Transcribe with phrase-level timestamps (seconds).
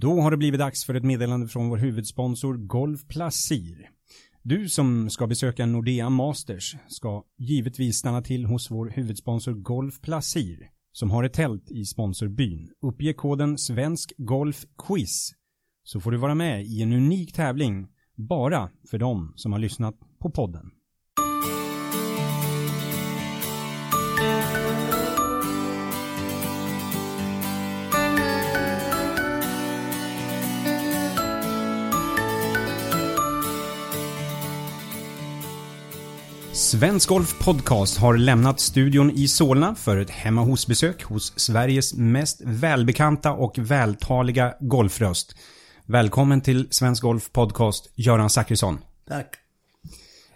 [0.00, 3.90] Då har det blivit dags för ett meddelande från vår huvudsponsor Golf Placir.
[4.42, 10.70] Du som ska besöka Nordea Masters ska givetvis stanna till hos vår huvudsponsor Golf Placir
[10.92, 12.70] som har ett tält i sponsorbyn.
[12.82, 15.32] Uppge koden Svensk Golf Quiz
[15.84, 19.94] så får du vara med i en unik tävling bara för dem som har lyssnat
[20.18, 20.70] på podden.
[36.70, 42.40] Svensk Golf Podcast har lämnat studion i Solna för ett hemma hos-besök hos Sveriges mest
[42.44, 45.36] välbekanta och vältaliga golfröst.
[45.86, 48.78] Välkommen till Svensk Golf Podcast, Göran Zachrisson.
[49.08, 49.34] Tack.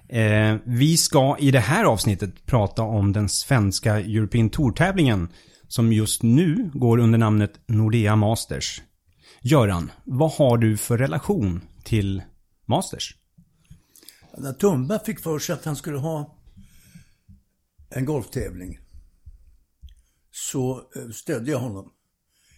[0.08, 5.28] Eh, vi ska i det här avsnittet prata om den svenska European Tour-tävlingen
[5.68, 8.82] som just nu går under namnet Nordea Masters.
[9.40, 12.22] Göran, vad har du för relation till
[12.66, 13.14] Masters?
[14.38, 16.38] När Tumba fick för sig att han skulle ha
[17.90, 18.78] en golftävling
[20.30, 21.92] så eh, stödde jag honom.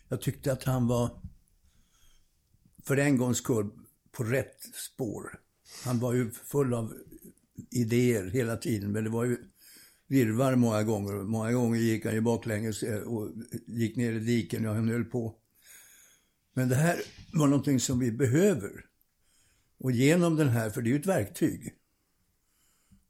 [0.08, 1.20] Jag tyckte att han var
[2.84, 3.70] för en gångs skull
[4.12, 5.41] på rätt spår.
[5.84, 6.94] Han var ju full av
[7.70, 9.38] idéer hela tiden, men det var ju
[10.06, 11.12] virvar många gånger.
[11.12, 13.30] Många gånger gick han ju baklänges eh, och
[13.66, 15.36] gick ner i diken och han höll på.
[16.55, 17.00] Men det här
[17.33, 18.86] var någonting som vi behöver.
[19.78, 21.74] Och genom den här, för det är ju ett verktyg.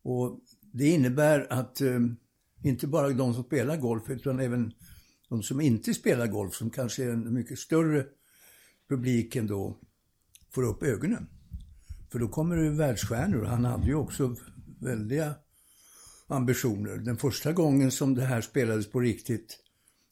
[0.02, 0.40] Och
[0.72, 2.00] det innebär att eh,
[2.62, 4.72] inte bara de som spelar golf, utan även
[5.28, 8.06] de som inte spelar golf, som kanske är en mycket större
[8.88, 9.76] publik ändå,
[10.50, 11.28] får upp ögonen.
[12.12, 13.44] För då kommer det världsstjärnor.
[13.44, 14.36] Han hade ju också
[14.80, 15.34] väldiga
[16.26, 16.96] ambitioner.
[16.96, 19.58] Den första gången som det här spelades på riktigt,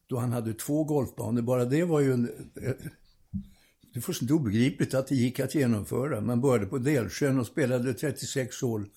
[0.06, 2.74] då han hade två golfbanor, bara det var ju en, eh,
[3.94, 6.20] det är fullständigt obegripligt att det gick att genomföra.
[6.20, 8.88] Man började på Delsjön och spelade 36 hål.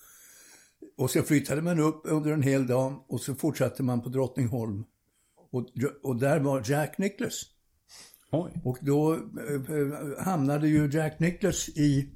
[0.98, 4.84] Och sen flyttade man upp under en hel dag och så fortsatte man på Drottningholm.
[5.52, 5.66] Och,
[6.04, 7.46] och där var Jack Nicklaus.
[8.32, 8.52] Oj.
[8.64, 12.10] Och då eh, hamnade ju Jack Nicklaus i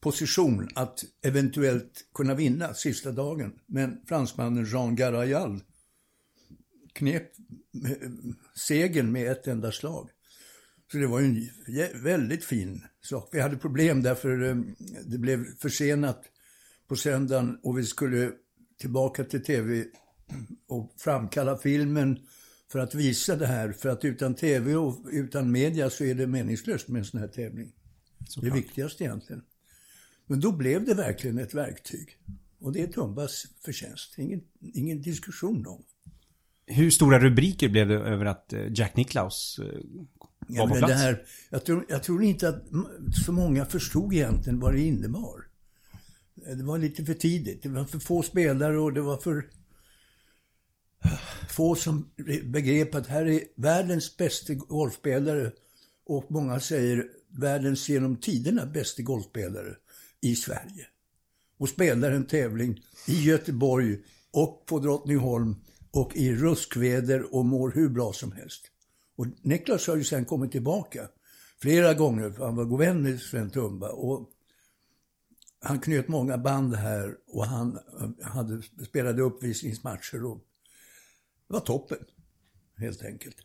[0.00, 3.58] position att eventuellt kunna vinna sista dagen.
[3.66, 5.60] Men fransmannen Jean Garayal
[6.92, 7.22] knep
[7.86, 8.08] eh,
[8.54, 10.10] segern med ett enda slag.
[10.92, 13.28] Så det var ju en väldigt fin sak.
[13.32, 14.56] Vi hade problem därför eh,
[15.06, 16.24] det blev försenat
[16.88, 18.32] på söndagen och vi skulle
[18.80, 19.84] tillbaka till tv
[20.66, 22.18] och framkalla filmen
[22.72, 23.72] för att visa det här.
[23.72, 27.28] För att utan tv och utan media så är det meningslöst med en sån här
[27.28, 27.72] tävling.
[28.28, 29.42] Så det är viktigast egentligen.
[30.26, 32.18] Men då blev det verkligen ett verktyg.
[32.60, 34.18] Och det är Tumbas förtjänst.
[34.18, 35.84] Ingen, ingen diskussion om.
[36.66, 39.80] Hur stora rubriker blev det över att eh, Jack Nicklaus eh,
[40.48, 40.86] ja, plats?
[40.86, 42.64] Det här, jag, tror, jag tror inte att
[43.26, 45.44] så många förstod egentligen vad det innebar.
[46.34, 47.62] Det var lite för tidigt.
[47.62, 49.44] Det var för få spelare och det var för
[51.48, 52.10] få som
[52.44, 55.52] begrep att här är världens bästa golfspelare
[56.06, 59.74] och många säger världens genom tiderna bästa golfspelare
[60.20, 60.86] i Sverige.
[61.58, 63.98] Och spelar en tävling i Göteborg
[64.30, 65.56] och på Drottningholm
[65.90, 68.70] och i ruskväder och mår hur bra som helst.
[69.16, 71.08] Och Niklas har ju sen kommit tillbaka
[71.58, 73.88] flera gånger, för han var god vän med Sven Tumba.
[73.88, 74.30] Och
[75.60, 80.38] han knöt många band här och han eh, hade, spelade uppvisningsmatcher och
[81.48, 82.04] det var toppen,
[82.76, 83.36] helt enkelt.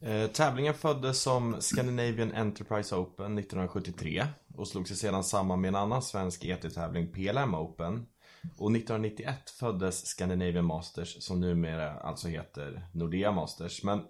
[0.00, 5.74] Eh, tävlingen föddes som Scandinavian Enterprise Open 1973 och slog sig sedan samman med en
[5.74, 8.06] annan svensk ET-tävling, PLM Open.
[8.42, 13.82] Och 1991 föddes Scandinavian Masters som numera alltså heter Nordea Masters.
[13.82, 14.00] Men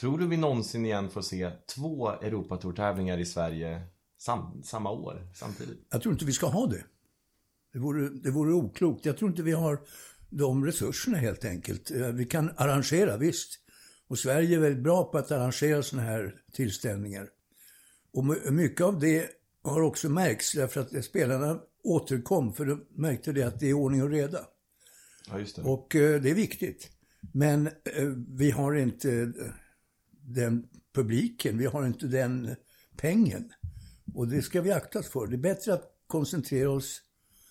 [0.00, 3.82] tror du vi någonsin igen får se två Europatour-tävlingar i Sverige
[4.18, 5.86] sam samma år, samtidigt?
[5.90, 6.84] Jag tror inte vi ska ha det.
[7.72, 9.04] Det vore, det vore oklokt.
[9.04, 9.80] Jag tror inte vi har
[10.30, 11.90] de resurserna helt enkelt.
[11.90, 13.58] Eh, vi kan arrangera, visst.
[14.08, 17.28] Och Sverige är väldigt bra på att arrangera sådana här tillställningar.
[18.12, 19.30] Och mycket av det
[19.62, 24.02] har också märkts därför att spelarna återkom, för de märkte det att det är ordning
[24.02, 24.38] och reda.
[25.30, 25.62] Ja, just det.
[25.62, 26.90] Och eh, det är viktigt.
[27.32, 29.32] Men eh, vi har inte
[30.34, 30.64] den
[30.94, 32.56] publiken, vi har inte den
[32.96, 33.52] pengen.
[34.14, 35.26] Och det ska vi akta oss för.
[35.26, 37.02] Det är bättre att koncentrera oss,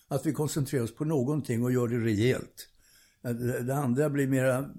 [0.08, 2.68] att vi koncentrerar oss på någonting och gör det rejält.
[3.66, 4.70] Det andra blir mera,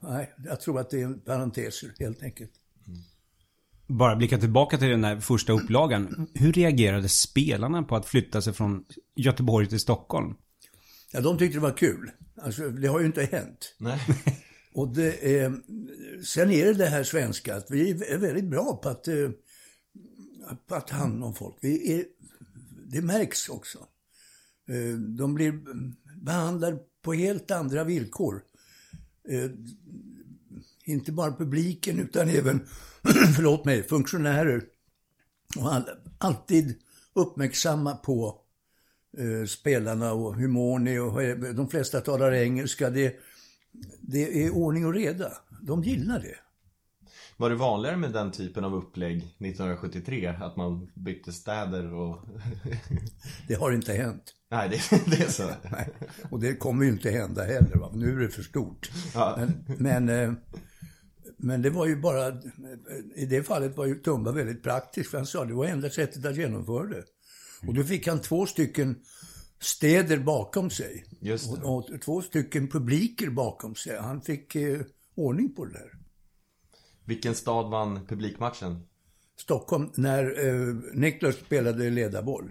[0.00, 2.52] nej, jag tror att det är parenteser helt enkelt.
[3.86, 6.28] Bara blicka tillbaka till den där första upplagan.
[6.34, 8.84] Hur reagerade spelarna på att flytta sig från
[9.16, 10.34] Göteborg till Stockholm?
[11.12, 12.10] Ja, de tyckte det var kul.
[12.42, 13.76] Alltså, det har ju inte hänt.
[13.78, 14.00] Nej.
[14.78, 15.60] Och det är,
[16.22, 19.30] sen är det det här svenska, att vi är väldigt bra på att, eh,
[20.66, 21.56] på att ta hand om folk.
[21.60, 22.04] Vi är,
[22.86, 23.78] det märks också.
[24.68, 25.60] Eh, de blir
[26.22, 28.42] behandlade på helt andra villkor.
[29.28, 29.50] Eh,
[30.84, 32.60] inte bara publiken utan även,
[33.36, 34.64] förlåt mig, funktionärer.
[35.58, 35.84] Och all,
[36.18, 36.74] alltid
[37.12, 38.40] uppmärksamma på
[39.18, 40.98] eh, spelarna och hur mår ni?
[40.98, 42.90] Och, eh, de flesta talar engelska.
[42.90, 43.16] Det,
[44.00, 45.32] det är ordning och reda.
[45.62, 46.36] De gillar det.
[47.36, 50.26] Var det vanligare med den typen av upplägg 1973?
[50.26, 52.18] Att man bytte städer och...
[53.48, 54.34] det har inte hänt.
[54.50, 55.50] Nej, det, det är så.
[55.72, 55.88] Nej.
[56.30, 57.76] Och det kommer ju inte hända heller.
[57.76, 57.90] Va?
[57.94, 58.90] Nu är det för stort.
[59.14, 59.34] Ja.
[59.38, 60.32] Men, men, eh,
[61.36, 62.28] men, det var ju bara...
[63.16, 65.10] I det fallet var ju Tumba väldigt praktisk.
[65.10, 67.04] För han sa det var enda sättet att genomföra det.
[67.66, 68.96] Och då fick han två stycken
[69.58, 71.04] städer bakom sig.
[71.64, 73.98] Och, och, två stycken publiker bakom sig.
[73.98, 74.80] Han fick eh,
[75.14, 75.92] ordning på det där.
[77.04, 78.86] Vilken stad vann publikmatchen?
[79.36, 82.50] Stockholm, när eh, Niklas spelade ledarboll.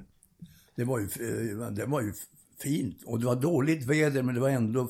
[0.76, 2.14] Det var, ju, eh, det var ju
[2.64, 3.04] fint.
[3.06, 4.90] Och det var dåligt väder, men det var ändå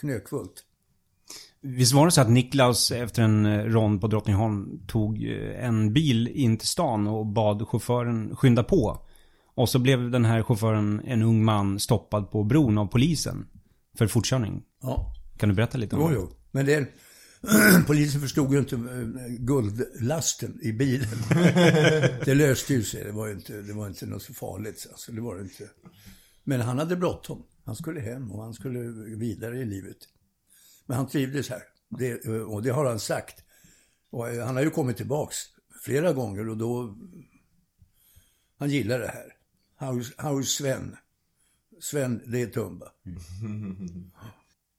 [0.00, 0.64] knökfullt.
[1.60, 5.92] Visst var det så att Niklaus efter en eh, rond på Drottningholm tog eh, en
[5.92, 9.05] bil in till stan och bad chauffören skynda på?
[9.56, 13.46] Och så blev den här chauffören, en ung man, stoppad på bron av polisen.
[13.98, 14.62] För fortkörning.
[14.82, 15.14] Ja.
[15.38, 16.14] Kan du berätta lite om jo, det?
[16.14, 16.88] Jo, men det...
[17.86, 21.08] Polisen förstod ju inte eh, guldlasten i bilen.
[22.24, 23.04] det löste ju sig.
[23.04, 24.86] Det var inte, det var inte något så farligt.
[24.90, 25.68] Alltså, det var det inte.
[26.44, 27.42] Men han hade bråttom.
[27.64, 28.80] Han skulle hem och han skulle
[29.16, 29.96] vidare i livet.
[30.86, 31.62] Men han trivdes här.
[31.98, 33.44] Det, och det har han sagt.
[34.10, 35.36] Och han har ju kommit tillbaks
[35.84, 36.96] flera gånger och då...
[38.58, 39.35] Han gillar det här.
[39.78, 40.96] How's Sven?
[41.80, 42.86] Sven, det är Tumba.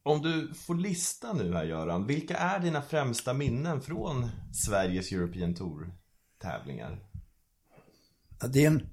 [0.04, 5.56] Om du får lista nu här Göran, vilka är dina främsta minnen från Sveriges European
[5.56, 7.00] Tour-tävlingar?
[8.40, 8.90] Ja, det är en...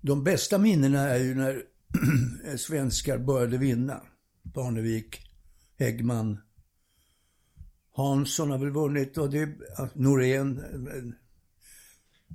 [0.00, 1.62] De bästa minnena är ju när
[2.56, 4.02] svenskar började vinna.
[4.42, 5.20] Barnevik,
[5.78, 6.38] Häggman,
[7.96, 9.48] Hansson har väl vunnit och det,
[9.94, 10.62] Norén.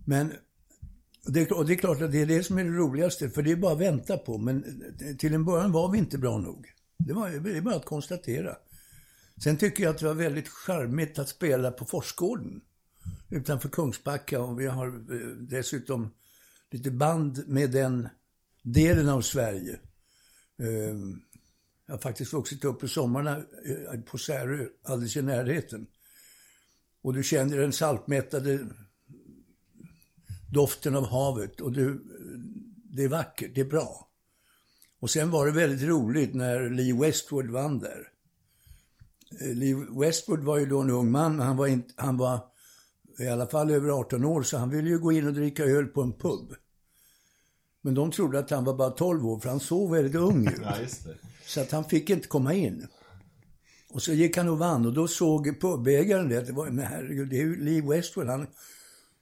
[0.05, 0.33] Men
[1.31, 3.51] det, och det är klart att det är det som är det roligaste, för det
[3.51, 4.37] är bara att vänta på.
[4.37, 4.63] Men
[5.01, 6.67] eh, till en början var vi inte bra nog.
[6.97, 8.55] Det, var, det är bara att konstatera.
[9.43, 12.61] Sen tycker jag att det var väldigt charmigt att spela på Forsgården
[13.29, 16.13] utanför Kungsbacka och vi har eh, dessutom
[16.71, 18.09] lite band med den
[18.61, 19.79] delen av Sverige.
[20.59, 21.21] Ehm,
[21.85, 25.87] jag har faktiskt vuxit upp på sommarna eh, på Särö, alldeles i närheten.
[27.01, 28.59] Och du känner den saltmättade
[30.53, 32.03] doften av havet och du,
[32.83, 34.09] det är vackert, det är bra.
[34.99, 38.07] Och sen var det väldigt roligt när Lee Westwood vann där.
[39.41, 42.39] Eh, Lee Westwood var ju då en ung man, han var, inte, han var
[43.19, 45.85] i alla fall över 18 år, så han ville ju gå in och dricka öl
[45.85, 46.53] på en pub.
[47.81, 50.53] Men de trodde att han var bara 12 år, för han såg väldigt ung ut.
[50.63, 50.75] Ja,
[51.45, 52.87] så att han fick inte komma in.
[53.89, 56.85] Och så gick han och vann och då såg pubägaren det, att det var, men
[56.85, 58.27] herregud, det är ju Lee Westwood.
[58.27, 58.47] Han,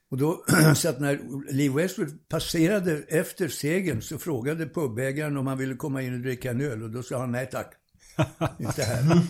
[0.10, 0.44] och då,
[0.76, 1.20] så att när
[1.54, 6.52] Lee Westwood passerade efter segern så frågade pubägaren om han ville komma in och dricka
[6.52, 7.74] en öl och då sa han nej tack.
[8.60, 9.04] Inte här.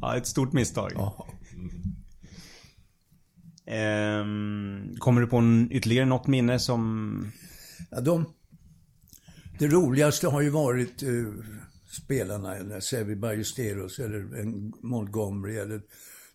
[0.00, 0.92] ja, ett stort misstag.
[0.94, 1.26] Ja.
[3.66, 7.32] Ehm, kommer du på en, ytterligare något minne som...
[7.90, 8.26] Ja, de,
[9.58, 11.34] det roligaste har ju varit uh,
[12.02, 14.44] spelarna, Sevi Ballesteros eller
[14.86, 15.56] Montgomery.
[15.56, 15.80] Eller,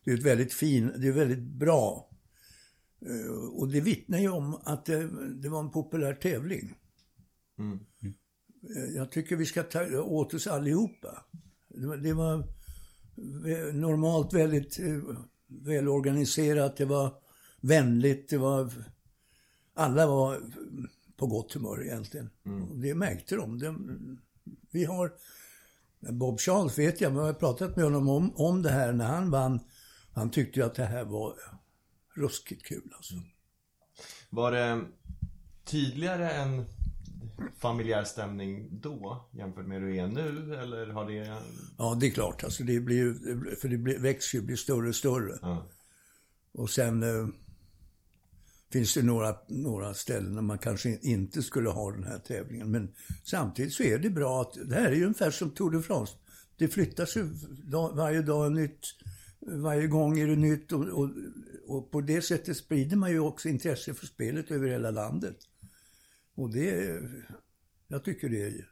[0.05, 2.08] det är ett väldigt fin, det är väldigt bra
[3.51, 5.09] och det vittnar ju om att det,
[5.41, 6.75] det var en populär tävling.
[7.59, 7.79] Mm.
[8.95, 11.25] Jag tycker vi ska ta åt oss allihopa.
[11.67, 12.43] Det var, det var
[13.73, 14.99] normalt väldigt eh,
[15.47, 17.13] välorganiserat, det var
[17.61, 18.71] vänligt, det var...
[19.73, 20.41] Alla var
[21.17, 22.29] på gott humör egentligen.
[22.45, 22.81] Mm.
[22.81, 23.59] Det märkte de.
[23.59, 24.19] de.
[24.71, 25.11] Vi har...
[25.99, 29.31] Bob Charles vet jag, vi har pratat med honom om, om det här när han
[29.31, 29.59] vann.
[30.13, 31.33] Han tyckte att det här var
[32.19, 33.13] ruskigt kul alltså.
[34.29, 34.85] Var det
[35.65, 36.65] tydligare än
[37.57, 40.55] familjär stämning då jämfört med hur det är nu?
[40.55, 41.41] Eller har det...
[41.77, 42.43] Ja, det är klart.
[42.43, 43.15] Alltså det blir,
[43.55, 45.39] för det blir, växer ju, blir större och större.
[45.41, 45.67] Ja.
[46.51, 47.27] Och sen eh,
[48.71, 52.71] finns det några, några ställen där man kanske inte skulle ha den här tävlingen.
[52.71, 55.83] Men samtidigt så är det bra att, det här är ju ungefär som Tour de
[55.83, 56.13] France.
[56.57, 57.29] Det flyttas ju
[57.93, 58.85] varje dag nytt
[59.49, 61.09] varje gång är det nytt och, och,
[61.67, 65.37] och, på det sättet sprider man ju också intresse för spelet över hela landet.
[66.35, 66.99] Och det,
[67.87, 68.65] jag tycker det är,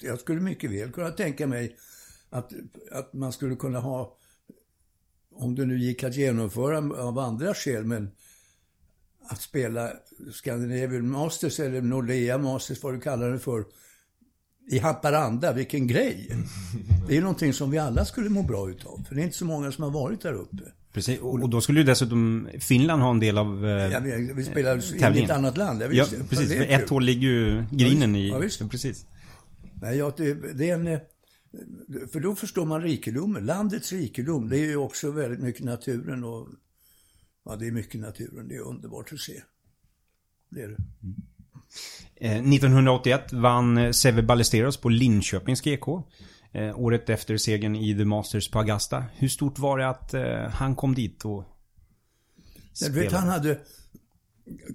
[0.00, 1.76] jag skulle mycket väl kunna tänka mig
[2.30, 2.52] att,
[2.90, 4.16] att man skulle kunna ha,
[5.30, 8.10] om det nu gick att genomföra av andra skäl, men
[9.20, 9.92] att spela
[10.32, 13.64] Scandinavian Masters eller Nordea Masters, vad du kallar det för,
[14.70, 16.28] i Haparanda, vilken grej!
[17.08, 19.04] Det är någonting som vi alla skulle må bra utav.
[19.08, 20.72] För det är inte så många som har varit där uppe.
[20.92, 24.00] Precis, och, och då skulle ju dessutom Finland ha en del av eh, Ja,
[24.34, 25.82] vi, spelar i ett annat land.
[25.82, 26.52] Jag Ja, precis.
[26.52, 28.28] För ett håll ligger ju grinen i...
[28.28, 28.70] Ja, visst.
[28.70, 29.06] Precis.
[29.74, 30.86] Nej, ja, det, är en...
[30.86, 30.98] eh,
[32.12, 33.46] För då förstår man rikedomen.
[33.46, 36.48] Landets rikedom, det är ju också väldigt mycket naturen och...
[37.44, 38.48] Ja, det är mycket naturen.
[38.48, 39.42] Det är underbart att se.
[40.50, 40.74] Det är det.
[40.74, 40.78] Eh,
[42.20, 45.88] 1981 vann eh, Seve Ballesteros på Linköpings GK.
[46.52, 49.04] Eh, året efter segern i The Masters på Augusta.
[49.14, 51.44] Hur stort var det att eh, han kom dit och
[52.80, 53.16] Jag vet, spelade?
[53.16, 53.58] han hade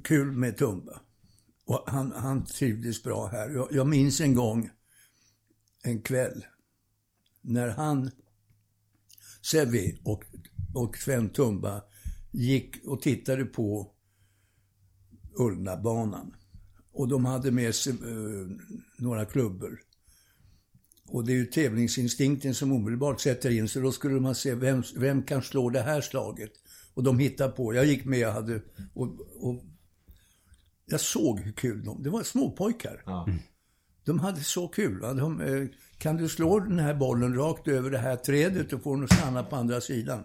[0.04, 1.00] kul med Tumba.
[1.66, 3.50] Och han, han trivdes bra här.
[3.50, 4.70] Jag, jag minns en gång,
[5.84, 6.46] en kväll,
[7.42, 8.12] när han,
[9.42, 10.24] Sevi och,
[10.74, 11.82] och Sven Tumba
[12.32, 13.92] gick och tittade på
[15.38, 16.36] Ullnabanan.
[16.96, 18.48] Och de hade med sig eh,
[18.98, 19.80] några klubbor.
[21.08, 24.84] Och det är ju tävlingsinstinkten som omedelbart sätter in, så då skulle man se vem,
[24.96, 26.52] vem kan slå det här slaget.
[26.94, 27.74] Och de hittade på.
[27.74, 28.62] Jag gick med, jag hade,
[28.94, 29.08] och,
[29.40, 29.64] och
[30.86, 33.04] jag såg hur kul de, det var småpojkar.
[33.06, 33.28] Ja.
[34.06, 35.00] De hade så kul.
[35.00, 35.14] Va?
[35.14, 38.96] De, eh, kan du slå den här bollen rakt över det här trädet och få
[38.96, 40.24] den att stanna på andra sidan?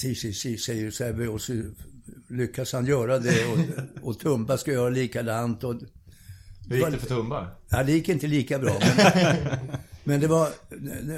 [0.00, 1.52] Si, si, si, säger Sebbe och så
[2.28, 3.58] lyckas han göra det och,
[4.08, 5.64] och Tumba ska göra likadant.
[5.64, 5.74] Och,
[6.68, 7.50] Hur gick det för Tumba?
[7.70, 8.78] Ja, det gick inte lika bra.
[8.80, 9.68] Men,
[10.04, 10.48] men det, var,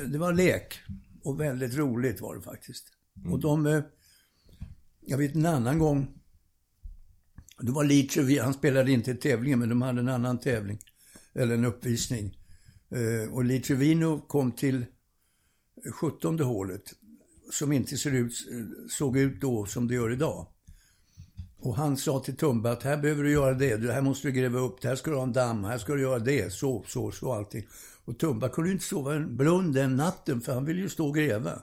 [0.08, 0.78] det, var lek.
[1.24, 2.84] Och väldigt roligt var det faktiskt.
[3.30, 3.66] Och de...
[3.66, 3.82] eh,
[5.00, 6.08] Jag vet en annan gång.
[7.60, 10.78] Det var Leach han spelade inte i tävlingen, men de hade en annan tävling.
[11.34, 12.36] Eller en uppvisning.
[12.90, 14.84] Eh, Och Litrevino kom till
[16.00, 16.82] 17 hålet.
[17.52, 18.32] Som inte ser ut,
[18.90, 20.46] såg ut då som det gör idag.
[21.62, 24.58] Och han sa till Tumba att här behöver du göra det, här måste du gräva
[24.58, 27.10] upp, det här ska du ha en damm, här ska du göra det, så, så,
[27.10, 27.66] så allting.
[28.04, 31.08] Och Tumba kunde ju inte sova en blund den natten för han ville ju stå
[31.08, 31.52] och gräva.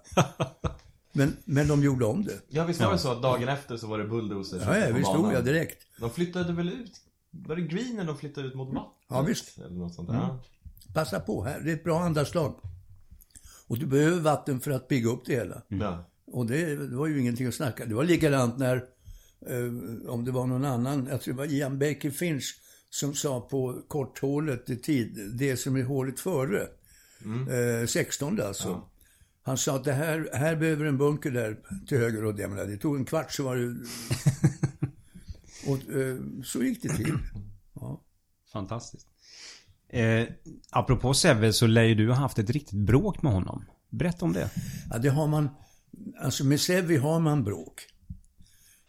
[1.12, 2.42] Men, men de gjorde om det.
[2.48, 5.10] Ja, visst var det så att dagen efter så var det bulldozers Ja, ja visst
[5.10, 5.88] stod jag direkt.
[6.00, 6.92] De flyttade väl ut?
[7.32, 8.94] Var det greenen de flyttade ut mot vattnet?
[9.10, 9.58] Ja, visst.
[9.58, 10.16] Eller något sånt där.
[10.16, 10.40] Ja.
[10.94, 12.56] Passa på här, det är ett bra andarslag.
[13.68, 15.62] Och du behöver vatten för att bygga upp det hela.
[15.68, 16.04] Ja.
[16.32, 17.86] Och det, det var ju ingenting att snacka.
[17.86, 18.84] Det var likadant när,
[19.50, 23.42] eh, om det var någon annan, jag tror det var Ian Baker Finch som sa
[23.42, 26.68] på korthålet i tid, det som är hålet före,
[27.82, 28.82] eh, 16 alltså.
[29.44, 32.66] Han sa att det här, här behöver en bunker där till höger och det, menar,
[32.66, 33.76] det tog en kvart så var det...
[35.72, 37.18] och eh, så gick det till.
[37.74, 38.02] Ja.
[38.54, 39.08] Fantastiskt.
[39.90, 40.28] Eh,
[40.70, 43.66] apropå Seve så lär ju du ha haft ett riktigt bråk med honom.
[43.90, 44.50] Berätta om det.
[44.90, 45.50] Ja, det har man...
[46.22, 47.82] Alltså med Sevi har man bråk.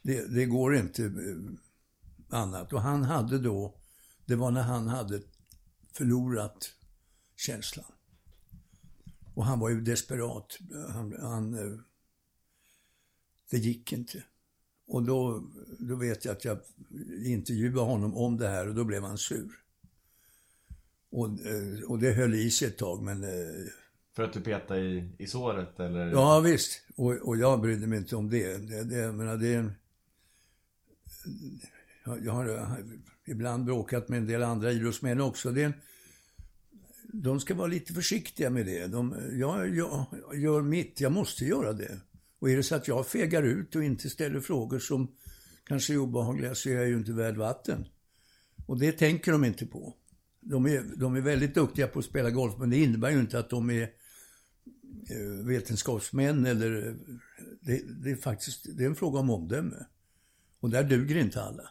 [0.08, 2.72] Det, det går inte eh, annat.
[2.72, 3.74] Och han hade då...
[4.26, 5.20] Det var när han hade
[5.92, 6.72] förlorat
[7.36, 7.92] känslan.
[9.34, 10.58] Och han var ju desperat.
[10.88, 11.78] Han, han, eh,
[13.50, 14.24] det gick inte.
[14.86, 15.44] Och då,
[15.78, 16.58] då vet jag att jag
[17.24, 19.50] intervjuade honom om det här och då blev han sur.
[21.10, 23.26] Och, eh, och det höll i sig ett tag men
[24.16, 26.06] För att du petade i, i såret eller?
[26.06, 26.82] Ja, visst.
[26.96, 28.56] Och, och jag brydde mig inte om det.
[28.56, 29.72] det, det jag menar, det är en...
[32.04, 32.76] Jag, jag har eh,
[33.26, 35.50] ibland bråkat med en del andra idrottsmän också.
[35.50, 35.74] Det är en,
[37.12, 38.86] de ska vara lite försiktiga med det.
[38.86, 42.00] De, jag, jag gör mitt, jag måste göra det.
[42.38, 45.08] Och är det så att jag fegar ut och inte ställer frågor som
[45.64, 47.86] kanske är obehagliga så är jag ju inte värd vatten.
[48.66, 49.94] Och det tänker de inte på.
[50.40, 53.38] De är, de är väldigt duktiga på att spela golf, men det innebär ju inte
[53.38, 56.88] att de är eh, vetenskapsmän eller...
[56.88, 56.94] Eh,
[57.60, 59.86] det, det är faktiskt det är en fråga om omdöme.
[60.60, 61.70] Och där duger inte alla.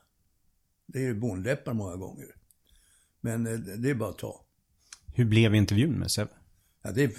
[0.86, 2.36] Det är bonläppar många gånger.
[3.22, 4.46] Men eh, det är bara att ta.
[5.16, 6.30] Hur blev intervjun med Seve?
[6.82, 7.16] Ja, det,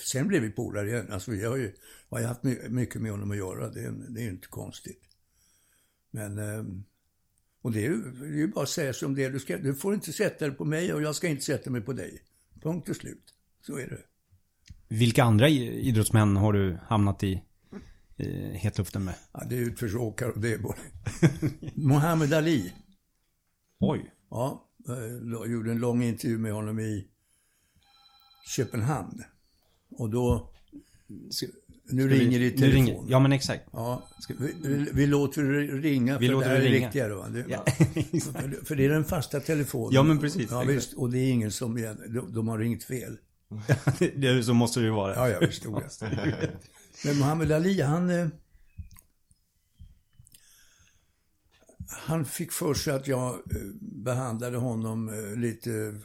[0.00, 1.12] sen blev vi polare igen.
[1.12, 1.74] Alltså, jag har ju
[2.08, 3.68] har ju haft my- mycket med honom att göra.
[3.68, 5.02] Det, är- det är ju inte konstigt.
[6.10, 6.38] Men...
[6.38, 6.64] eh,
[7.62, 9.30] Och det är ju, det är ju bara att säga som det är.
[9.30, 11.80] Du, ska, du får inte sätta dig på mig och jag ska inte sätta mig
[11.80, 12.22] på dig.
[12.62, 13.34] Punkt och slut.
[13.60, 14.02] Så är det.
[14.88, 17.42] Vilka andra idrottsmän har du hamnat i
[18.52, 19.14] hetluften med?
[19.32, 20.78] Ja, det är utförsåkare och det är både...
[21.74, 22.72] Muhammad Ali.
[23.80, 24.10] Oj.
[24.30, 24.64] Ja,
[25.32, 27.06] jag gjorde en lång intervju med honom i
[28.56, 29.22] Köpenhamn.
[29.90, 30.52] Och då...
[31.90, 32.70] Nu ringer det i telefon.
[32.72, 33.64] ringer- Ja men exakt.
[33.72, 34.08] Ja,
[34.38, 36.86] vi, vi, vi låter det ringa Vi för låter det här är ringa.
[36.86, 37.14] viktigare.
[37.14, 37.28] Va?
[37.28, 37.64] Det, Ja.
[38.20, 39.94] för, för det är den fasta telefonen.
[39.94, 40.50] Ja, men precis.
[40.50, 40.92] Ja, visst.
[40.94, 41.74] Och det är ingen som...
[42.08, 43.18] De, de har ringt fel.
[44.16, 45.14] det, så måste det ju vara.
[45.14, 45.66] Ja, ja, visst.
[47.04, 48.10] Men Muhammad Ali, han...
[48.10, 48.28] Eh,
[51.88, 53.40] han fick för sig att jag eh,
[53.80, 56.00] behandlade honom eh, lite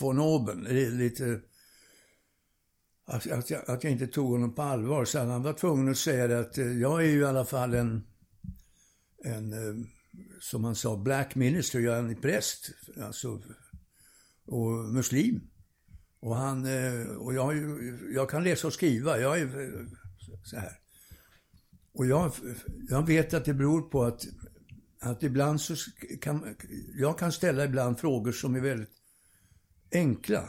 [0.00, 0.60] von oben,
[0.98, 1.40] lite...
[3.06, 5.04] Att, att, jag, att jag inte tog honom på allvar.
[5.04, 8.06] Så han var tvungen att säga det att jag är ju i alla fall en,
[9.24, 9.52] en
[10.40, 12.70] som han sa, black minister, jag är en präst.
[13.02, 13.42] Alltså,
[14.46, 15.40] och muslim.
[16.20, 16.66] Och han,
[17.16, 17.56] och jag,
[18.14, 19.86] jag kan läsa och skriva, jag är
[20.44, 20.78] så här.
[21.92, 22.32] Och jag,
[22.88, 24.26] jag vet att det beror på att,
[25.00, 25.74] att ibland så
[26.20, 26.56] kan,
[26.94, 28.90] jag kan ställa ibland frågor som är väldigt
[29.92, 30.48] enkla.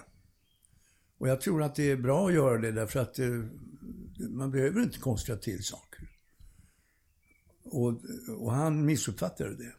[1.18, 3.28] Och jag tror att det är bra att göra det därför att eh,
[4.30, 6.10] man behöver inte konstra till saker.
[7.64, 8.02] Och,
[8.38, 9.74] och han missuppfattade det.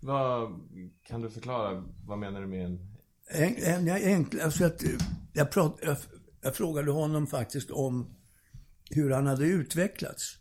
[0.00, 0.60] Vad,
[1.02, 2.88] kan du förklara, vad menar du med en...
[3.34, 4.90] En, en, jag, alltså att, eh,
[5.32, 5.96] jag, prat, jag,
[6.40, 8.21] jag frågade honom faktiskt om
[8.96, 10.38] hur han hade utvecklats.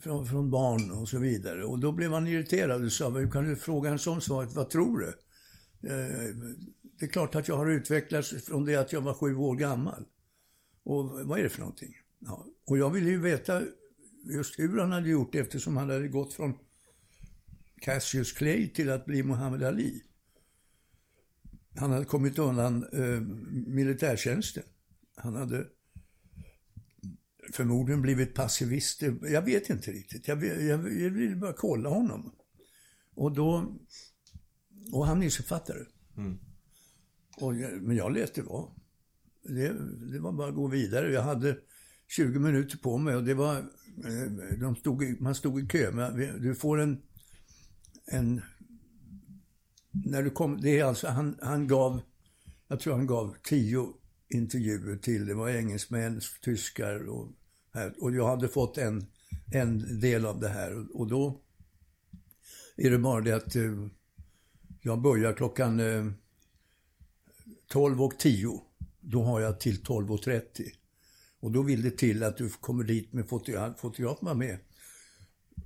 [0.00, 1.64] Från, från barn och så vidare.
[1.64, 4.48] Och då blev han irriterad och sa, hur kan du fråga en sån sak?
[4.54, 5.08] Vad tror du?
[5.90, 6.34] Eh,
[6.98, 10.04] det är klart att jag har utvecklats från det att jag var sju år gammal.
[10.82, 11.94] Och vad är det för någonting?
[12.18, 12.46] Ja.
[12.66, 13.62] Och jag ville ju veta
[14.24, 16.54] just hur han hade gjort det eftersom han hade gått från
[17.80, 20.02] Cassius Clay till att bli Muhammad Ali.
[21.76, 23.20] Han hade kommit undan eh,
[23.66, 24.62] militärtjänsten.
[25.16, 25.66] Han hade
[27.54, 29.02] förmodligen blivit passivist.
[29.22, 30.28] Jag vet inte riktigt.
[30.28, 32.32] Jag, jag, jag ville bara kolla honom.
[33.14, 33.78] Och då...
[34.92, 35.86] Och han missuppfattade det.
[37.36, 38.70] Och jag, men jag lät det vara.
[39.42, 39.72] Det,
[40.12, 41.12] det var bara att gå vidare.
[41.12, 41.58] Jag hade
[42.08, 43.56] 20 minuter på mig och det var...
[43.58, 45.90] eh, De stod, man stod i kö.
[45.92, 47.02] Men du får en...
[48.06, 48.40] en
[50.06, 52.00] när du kom, det är alltså, han, han gav,
[52.68, 53.86] jag tror han gav tio
[54.28, 55.26] intervjuer till.
[55.26, 57.32] Det var engelsmän, tyskar och,
[57.74, 59.06] här, och jag hade fått en,
[59.52, 60.96] en del av det här.
[60.96, 61.40] Och, då
[62.76, 63.86] är det bara det att eh,
[64.82, 66.06] jag börjar klockan eh,
[67.68, 68.60] 12 och 10.
[69.00, 70.42] Då har jag till 12.30.
[71.40, 74.58] och Och då vill det till att du kommer dit med fotograf, fotografen med.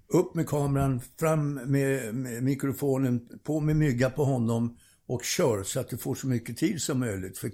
[0.06, 5.80] Upp med kameran, fram med, med mikrofonen, på med mygga på honom och kör så
[5.80, 7.38] att du får så mycket tid som möjligt.
[7.38, 7.50] För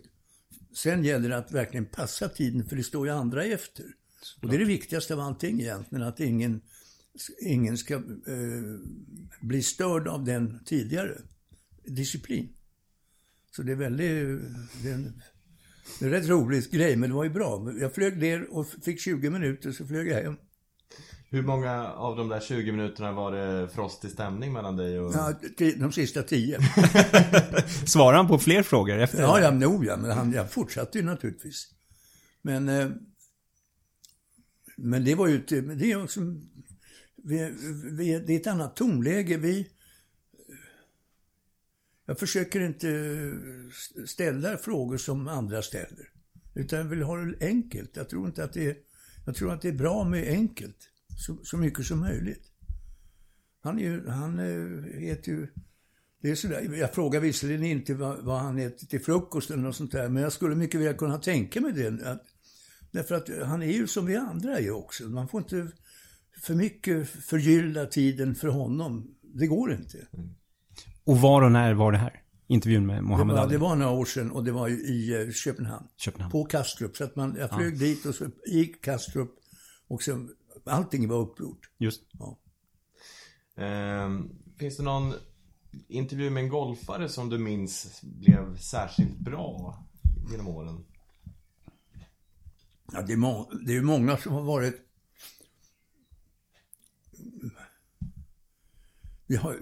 [0.75, 3.85] sen gäller det att verkligen passa tiden för det står ju andra efter.
[4.43, 6.61] Och det är det viktigaste av allting egentligen, att ingen,
[7.41, 8.01] ingen ska eh,
[9.41, 11.13] bli störd av den tidigare.
[11.87, 12.49] Disciplin.
[13.57, 14.41] Så det är väldigt,
[14.83, 15.23] det är en,
[15.99, 17.73] det är en rätt rolig grej, men det var ju bra.
[17.81, 20.37] Jag flög ner och fick 20 minuter, så flög jag hem.
[21.31, 25.15] Hur många av de där 20 minuterna var det frostig stämning mellan dig och...
[25.15, 25.33] Ja,
[25.77, 26.59] de sista tio.
[27.87, 31.05] Svarar han på fler frågor efter Ja, ja, nog ja, men han, jag fortsatte ju
[31.05, 31.69] naturligtvis.
[32.43, 32.89] Men, eh,
[34.77, 36.21] men det var ju inte, det är också,
[37.25, 37.55] vi,
[37.93, 39.37] vi, det är ett annat tonläge.
[39.37, 39.69] Vi,
[42.07, 42.89] jag försöker inte
[44.07, 46.11] ställa frågor som andra ställer.
[46.55, 47.97] Utan jag vill ha det enkelt.
[47.97, 48.77] Jag tror inte att det är,
[49.27, 50.91] jag tror att det är bra med enkelt.
[51.27, 52.51] Så, så mycket som möjligt.
[53.61, 55.49] Han, är ju, han eh, heter ju...
[56.21, 59.77] Det är sådär, jag frågar visserligen inte vad, vad han äter till frukost eller något
[59.77, 62.11] sånt där, men jag skulle mycket väl kunna tänka mig det.
[62.11, 62.34] Att,
[62.95, 65.05] därför att han är ju som vi andra är också.
[65.05, 65.69] Man får inte
[66.43, 69.15] för mycket förgylla tiden för honom.
[69.23, 69.99] Det går inte.
[71.05, 72.21] Och var och när var det här?
[72.47, 73.53] Intervjun med Det Mohammed var, Ali?
[73.53, 75.87] det var några år sedan och det var i eh, Köpenhamn.
[75.97, 76.33] Köpenhamn.
[76.33, 76.97] På Kastrup.
[76.97, 79.31] Så att man, jag flög dit och så gick Kastrup
[79.89, 80.31] och sen,
[80.65, 81.71] allting var uppgjort.
[81.79, 82.03] Just.
[82.13, 82.39] Ja.
[83.65, 85.15] Ehm, finns det någon
[85.89, 89.79] intervju med en golfare som du minns blev särskilt bra
[90.31, 90.85] genom åren?
[92.95, 94.81] Ja, det, är må- det är många som har varit...
[99.27, 99.57] Vi har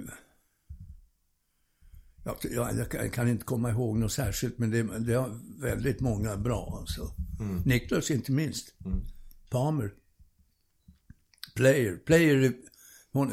[2.25, 2.39] jag,
[2.79, 6.37] jag kan- jag kan inte komma ihåg något särskilt, men det, det är väldigt många
[6.37, 7.15] bra alltså.
[7.65, 8.75] Niklas inte minst.
[9.51, 9.93] Palmer.
[11.55, 11.97] Player.
[11.97, 12.53] Player.
[13.13, 13.31] Hon,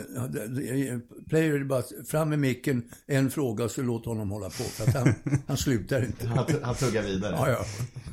[1.29, 4.63] player är bara fram med micken, en fråga så låt honom hålla på.
[4.63, 5.13] För att han,
[5.47, 6.27] han slutar inte.
[6.27, 7.35] Han, han tuggar vidare.
[7.35, 7.65] Ja, ja.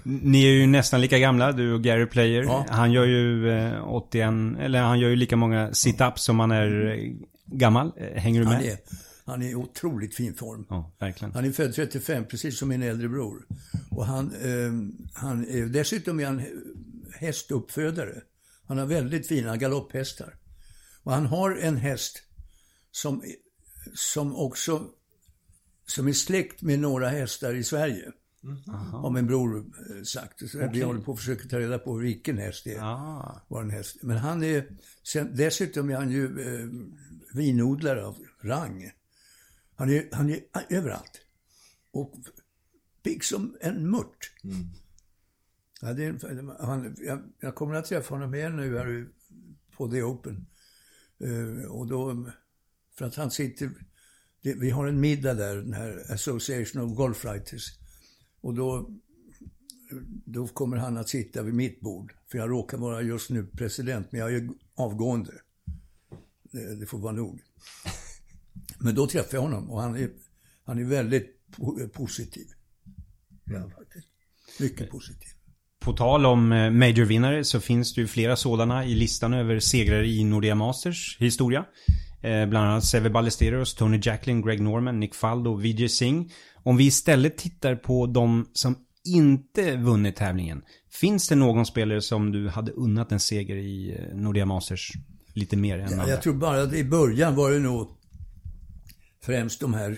[0.09, 2.43] Ni är ju nästan lika gamla, du och Gary Player.
[2.43, 2.67] Ja.
[2.69, 6.87] Han gör ju eh, 81, eller han gör ju lika många sit-ups som han är
[6.87, 7.13] eh,
[7.47, 7.93] gammal.
[7.97, 8.55] Eh, Hänger du med?
[8.55, 8.79] Han är,
[9.25, 10.67] han är i otroligt fin form.
[10.71, 11.35] Ja, verkligen.
[11.35, 13.47] Han är född 35, precis som min äldre bror.
[13.91, 14.73] Och han, eh,
[15.15, 16.43] han är, dessutom är han
[17.21, 18.15] hästuppfödare.
[18.69, 20.35] Han har väldigt fina galopphästar.
[21.03, 22.23] Och han har en häst
[22.91, 23.23] som,
[23.95, 24.83] som också
[25.87, 28.13] som är släkt med några hästar i Sverige.
[28.93, 30.51] Har min bror eh, sagt.
[30.51, 32.83] Så Vi håller på att försöka ta reda på vilken häst det är.
[32.83, 33.41] Ah.
[33.49, 33.97] Var en häst.
[34.03, 34.69] Men han är,
[35.03, 36.69] sen, dessutom är han ju eh,
[37.35, 38.91] vinodlare av rang.
[39.77, 41.21] Han är, han är överallt.
[41.91, 42.15] Och
[43.03, 44.33] pigg som en mört.
[45.81, 49.09] Ja, det är, han, jag, jag kommer att träffa honom igen nu här
[49.77, 50.47] på The Open.
[51.21, 52.31] Eh, och då,
[52.99, 53.71] för att han sitter,
[54.43, 57.79] det, vi har en middag där, den här Association of Golf Writers.
[58.47, 58.91] Och då,
[60.25, 62.13] då kommer han att sitta vid mitt bord.
[62.31, 65.33] För jag råkar vara just nu president, men jag är avgående.
[66.53, 67.41] Det, det får vara nog.
[68.79, 70.11] Men då träffar jag honom och han är,
[70.65, 72.47] han är väldigt po- positiv.
[73.45, 74.09] Ja, faktiskt.
[74.61, 75.29] Mycket positiv.
[75.81, 80.07] På tal om eh, majorvinnare så finns det ju flera sådana i listan över segrare
[80.07, 81.65] i Nordea Masters historia.
[82.23, 86.33] Eh, bland annat Seve Ballesteros, Tony Jacklin, Greg Norman, Nick Faldo och Vijay Singh.
[86.67, 90.63] Om vi istället tittar på de som inte vunnit tävlingen.
[90.91, 94.93] Finns det någon spelare som du hade unnat en seger i eh, Nordea Masters
[95.33, 96.09] lite mer än Ja, andra?
[96.09, 97.89] jag tror bara att i början var det nog
[99.23, 99.97] främst de här, eh,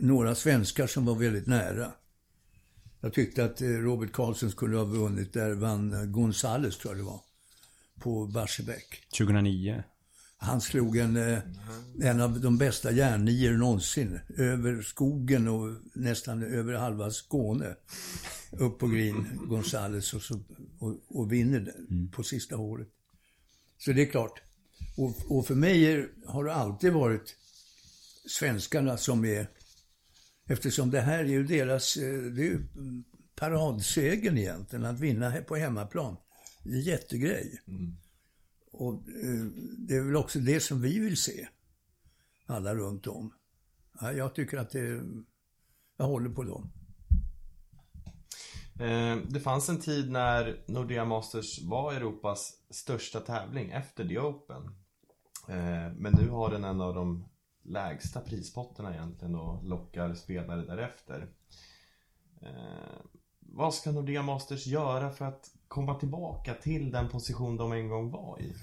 [0.00, 1.92] några svenskar som var väldigt nära.
[3.00, 7.06] Jag tyckte att eh, Robert Karlsson skulle ha vunnit, där vann Gonzales tror jag det
[7.10, 7.20] var,
[8.00, 8.86] på Barsebäck.
[9.18, 9.82] 2009.
[10.44, 11.38] Han slog en, eh,
[12.00, 14.20] en av de bästa järnnior någonsin.
[14.36, 17.76] Över skogen och nästan över halva Skåne.
[18.50, 20.40] Upp på green, Gonzales och, så,
[20.78, 22.88] och, och vinner den på sista hålet.
[23.78, 24.42] Så det är klart.
[24.96, 27.36] Och, och för mig är, har det alltid varit
[28.28, 29.48] svenskarna som är...
[30.48, 31.96] Eftersom det här är ju deras...
[31.96, 32.66] eh, Det är ju
[33.36, 36.16] paradsegern egentligen, att vinna på hemmaplan.
[36.62, 37.60] Det är en jättegrej.
[38.74, 39.44] Och eh,
[39.78, 41.48] det är väl också det som vi vill se.
[42.46, 43.32] Alla runt om.
[44.00, 45.02] Ja, jag tycker att det...
[45.96, 46.70] Jag håller på dem.
[48.80, 54.62] Eh, det fanns en tid när Nordea Masters var Europas största tävling efter The Open.
[55.48, 57.28] Eh, men nu har den en av de
[57.62, 61.28] lägsta prispotterna egentligen och lockar spelare därefter.
[62.42, 63.00] Eh,
[63.40, 68.10] vad ska Nordea Masters göra för att komma tillbaka till den position de en gång
[68.10, 68.54] var i?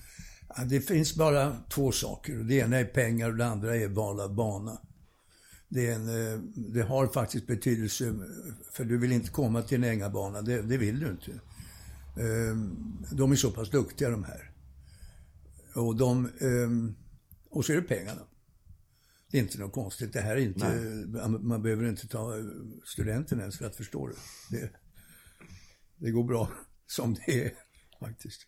[0.58, 2.36] Ja, det finns bara två saker.
[2.36, 4.82] Det ena är pengar och det andra är val av bana.
[5.68, 8.14] Det, en, eh, det har faktiskt betydelse,
[8.72, 10.42] för du vill inte komma till en ängabana.
[10.42, 11.32] Det, det vill du inte.
[12.18, 12.56] Eh,
[13.12, 14.52] De är så pass duktiga de här.
[15.76, 16.96] Och, de, eh,
[17.50, 18.22] och så är det pengarna.
[19.32, 20.14] Det är inte något konstigt.
[20.14, 20.66] Det här är inte,
[21.40, 22.34] man behöver inte ta
[22.86, 24.16] studenten ens för att förstå det.
[24.58, 24.70] Det,
[25.98, 26.50] det går bra
[26.92, 27.52] som det är
[28.00, 28.48] faktiskt.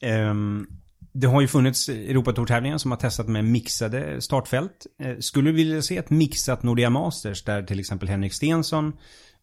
[0.00, 0.66] Ehm,
[1.12, 4.86] det har ju funnits Europatour-tävlingar som har testat med mixade startfält.
[4.98, 8.92] Eh, skulle du vilja se ett mixat Nordea Masters där till exempel Henrik Stensson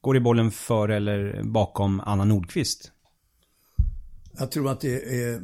[0.02, 2.92] går i bollen före eller bakom Anna Nordqvist?
[4.38, 5.42] Jag tror att det är...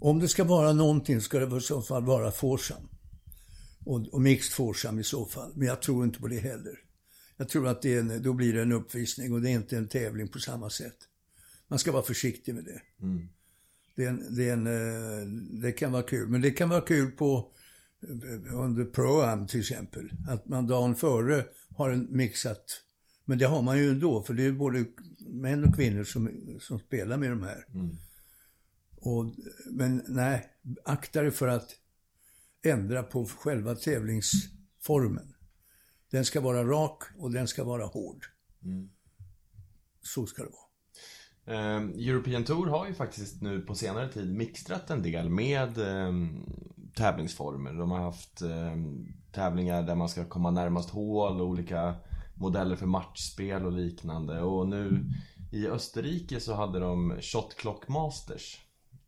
[0.00, 2.88] Om det ska vara någonting ska det i så fall vara Forsam.
[3.84, 5.52] Och, och mixed Forsam i så fall.
[5.54, 6.87] Men jag tror inte på det heller.
[7.40, 9.88] Jag tror att det en, då blir det en uppvisning och det är inte en
[9.88, 10.96] tävling på samma sätt.
[11.68, 12.80] Man ska vara försiktig med det.
[13.96, 15.26] Det, är en, det, är en, eh,
[15.60, 16.28] det kan vara kul.
[16.28, 17.52] Men det kan vara kul på
[18.02, 20.10] eh, under Pro-Am till exempel.
[20.28, 21.44] Att man dagen före
[21.76, 22.82] har en mixat.
[23.24, 24.84] Men det har man ju ändå, för det är både
[25.18, 27.64] män och kvinnor som, som spelar med de här.
[28.96, 29.34] Och,
[29.70, 30.46] men nej,
[30.84, 31.70] akta dig för att
[32.62, 35.34] ändra på själva tävlingsformen.
[36.10, 38.24] Den ska vara rak och den ska vara hård.
[40.02, 40.68] Så ska det vara.
[41.48, 46.12] Eh, European Tour har ju faktiskt nu på senare tid mixtrat en del med eh,
[46.94, 47.72] tävlingsformer.
[47.72, 48.76] De har haft eh,
[49.32, 51.94] tävlingar där man ska komma närmast hål och olika
[52.34, 54.40] modeller för matchspel och liknande.
[54.40, 55.04] Och nu
[55.52, 58.58] i Österrike så hade de Shot Clock Masters.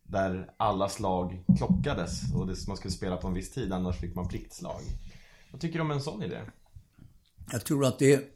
[0.03, 4.27] Där alla slag klockades och man skulle spela på en viss tid annars fick man
[4.27, 4.81] pliktslag.
[5.51, 6.41] Vad tycker du om en sån idé?
[7.51, 8.29] Jag tror att det är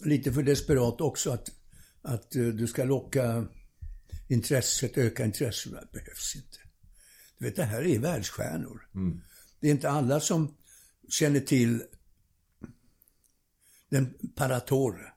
[0.00, 1.50] lite för desperat också att,
[2.02, 3.46] att eh, du ska locka
[4.28, 5.72] intresset, öka intresset.
[5.72, 6.58] Det behövs inte.
[7.38, 8.88] Du vet, det här är världsstjärnor.
[9.60, 10.56] Det är inte alla som
[11.08, 11.82] känner till
[13.88, 15.12] den Paratore.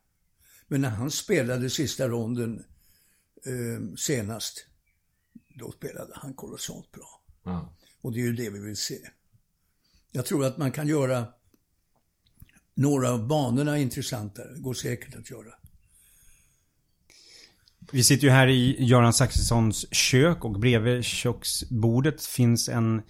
[0.68, 2.66] Men när han spelade sista ronden
[3.46, 4.66] eh, senast,
[5.60, 7.24] då spelade han kolossalt bra.
[7.44, 7.76] Ja.
[8.02, 9.10] Och det är ju det vi vill se.
[10.12, 11.34] Jag tror att man kan göra
[12.78, 14.54] några av banorna intressantare.
[14.56, 15.54] Det går säkert att göra.
[17.92, 23.02] Vi sitter ju här i Göran Saxessons kök och bredvid köksbordet finns en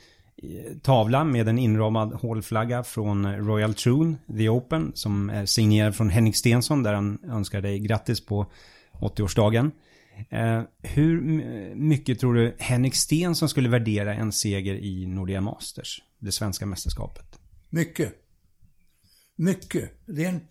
[0.81, 6.35] tavla med en inramad hålflagga från Royal Troon, The Open, som är signerad från Henrik
[6.35, 8.51] Stensson där han önskar dig grattis på
[8.91, 9.71] 80-årsdagen.
[10.29, 11.21] Eh, hur
[11.75, 17.39] mycket tror du Henrik Stensson skulle värdera en seger i Nordea Masters, det svenska mästerskapet?
[17.69, 18.26] Mycket.
[19.39, 19.91] Mycket.
[20.05, 20.41] Det, är en,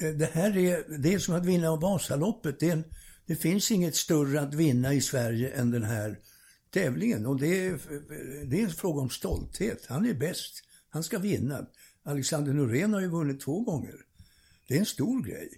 [0.00, 2.60] eh, det här är, det är som att vinna Vasaloppet.
[2.60, 2.84] Det, är en,
[3.26, 6.18] det finns inget större att vinna i Sverige än den här
[6.70, 7.26] tävlingen.
[7.26, 7.78] Och det är,
[8.44, 9.86] det är en fråga om stolthet.
[9.88, 10.62] Han är bäst.
[10.88, 11.66] Han ska vinna.
[12.02, 13.94] Alexander Norén har ju vunnit två gånger.
[14.68, 15.48] Det är en stor grej.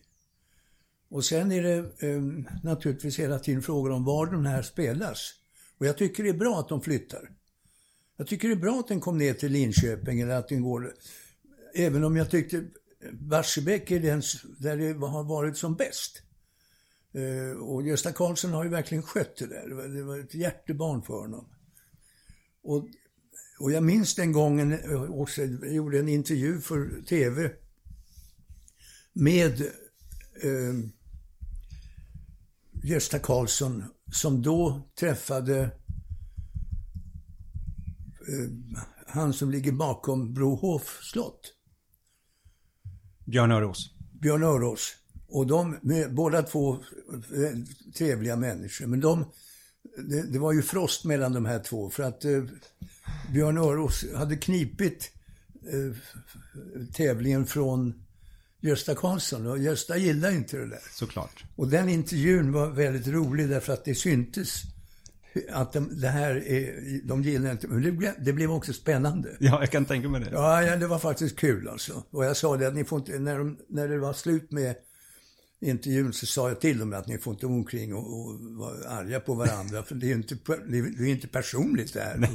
[1.08, 1.76] Och sen är det
[2.08, 2.22] eh,
[2.62, 5.32] naturligtvis hela tiden frågor om var den här spelas.
[5.78, 7.30] Och jag tycker det är bra att de flyttar.
[8.16, 10.94] Jag tycker det är bra att den kom ner till Linköping eller att den går...
[11.74, 12.64] Även om jag tyckte
[13.12, 14.22] Barsebäck är den
[14.58, 16.22] där det har varit som bäst.
[17.12, 19.68] Eh, och Gösta Karlsson har ju verkligen skött det där.
[19.68, 21.48] Det var, det var ett hjärtebarn för honom.
[22.62, 22.88] Och,
[23.58, 27.50] och jag minns den gången eh, också, jag gjorde en intervju för TV
[29.12, 29.60] med
[30.42, 30.74] eh,
[32.82, 35.60] Gösta Karlsson som då träffade
[38.28, 38.50] eh,
[39.06, 41.54] han som ligger bakom Brohof slott.
[43.24, 43.90] Björn Örås.
[44.20, 44.96] Björn Örås.
[45.28, 45.76] Och de,
[46.10, 47.58] båda två eh,
[47.94, 48.86] trevliga människor.
[48.86, 49.24] Men de,
[49.96, 51.90] det, det, var ju frost mellan de här två.
[51.90, 52.42] För att eh,
[53.32, 55.10] Björn Örås hade knipit
[55.72, 55.96] eh,
[56.92, 58.04] tävlingen från
[58.60, 59.46] Gösta Karlsson.
[59.46, 60.82] Och Gösta gillade inte det där.
[60.92, 61.44] Såklart.
[61.56, 64.62] Och den intervjun var väldigt rolig därför att det syntes
[65.50, 69.36] att de, det här är, de gillar inte, men det det blev också spännande.
[69.40, 70.30] Ja, jag kan tänka mig det.
[70.32, 72.02] Ja, ja, det var faktiskt kul alltså.
[72.10, 74.74] Och jag sa det att ni får inte, när, de, när det var slut med
[75.60, 79.20] intervjun så sa jag till dem att ni får inte omkring och, och vara arga
[79.20, 79.82] på varandra.
[79.82, 80.36] för det är ju inte,
[80.68, 82.16] det är inte personligt det här.
[82.18, 82.30] Nej,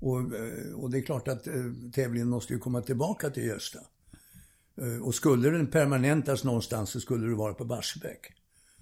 [0.00, 1.54] och, eh, och det är klart att eh,
[1.94, 3.78] tävlingen måste ju komma tillbaka till Gösta.
[4.80, 8.32] Eh, och skulle den permanentas någonstans så skulle det vara på Barsebäck.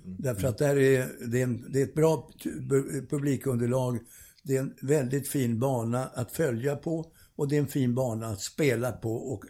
[0.04, 0.16] Mm.
[0.18, 2.30] Därför att där är, det, är en, det är ett bra
[3.10, 3.98] publikunderlag.
[4.42, 8.26] Det är en väldigt fin bana att följa på och det är en fin bana
[8.26, 9.14] att spela på.
[9.14, 9.44] Och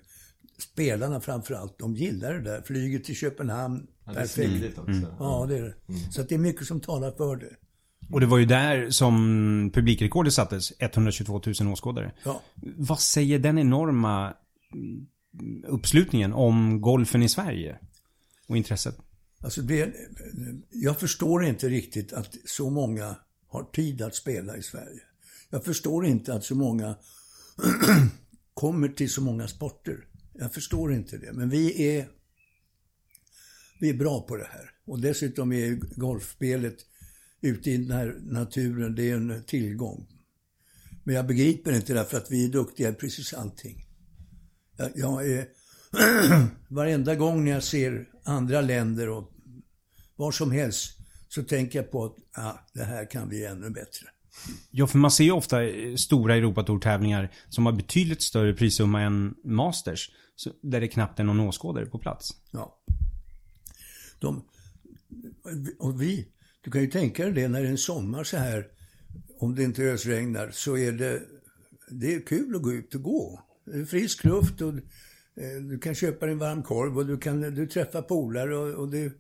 [0.58, 2.62] spelarna framförallt, de gillar det där.
[2.62, 4.78] Flyget till Köpenhamn, ja, det perfekt.
[4.78, 4.90] också.
[4.90, 5.06] Mm.
[5.18, 5.74] Ja, det är det.
[5.88, 6.00] Mm.
[6.10, 7.56] Så att det är mycket som talar för det.
[8.10, 12.12] Och det var ju där som publikrekordet sattes, 122 000 åskådare.
[12.24, 12.42] Ja.
[12.76, 14.34] Vad säger den enorma
[15.66, 17.78] uppslutningen om golfen i Sverige?
[18.48, 18.98] Och intresset?
[19.40, 19.94] Alltså det,
[20.70, 25.02] jag förstår inte riktigt att så många har tid att spela i Sverige.
[25.50, 26.96] Jag förstår inte att så många
[28.54, 30.06] kommer till så många sporter.
[30.32, 31.32] Jag förstår inte det.
[31.32, 32.08] Men vi är,
[33.80, 34.70] vi är bra på det här.
[34.84, 36.76] Och dessutom är golfspelet
[37.40, 40.06] ute i den här naturen, det är en tillgång.
[41.04, 43.86] Men jag begriper inte därför att vi är duktiga i precis allting.
[44.76, 45.48] Jag, jag är,
[46.68, 49.32] varenda gång när jag ser andra länder och
[50.16, 50.96] var som helst
[51.28, 54.06] så tänker jag på att ah, det här kan bli ännu bättre.
[54.70, 55.56] Ja, för man ser ju ofta
[55.96, 60.10] stora Europatour-tävlingar som har betydligt större prissumma än Masters.
[60.62, 62.30] Där det knappt är någon åskådare på plats.
[62.50, 62.82] Ja.
[64.18, 64.44] De,
[65.78, 66.28] och vi,
[66.60, 68.66] du kan ju tänka dig det när det är en sommar så här,
[69.38, 71.22] om det inte ösregnar, så är det,
[71.90, 73.42] det är kul att gå ut och gå.
[73.88, 74.80] Frisk luft och eh,
[75.70, 79.12] du kan köpa en varm korv och du kan du träffar polare och, och det,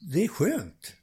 [0.00, 0.94] det är skönt.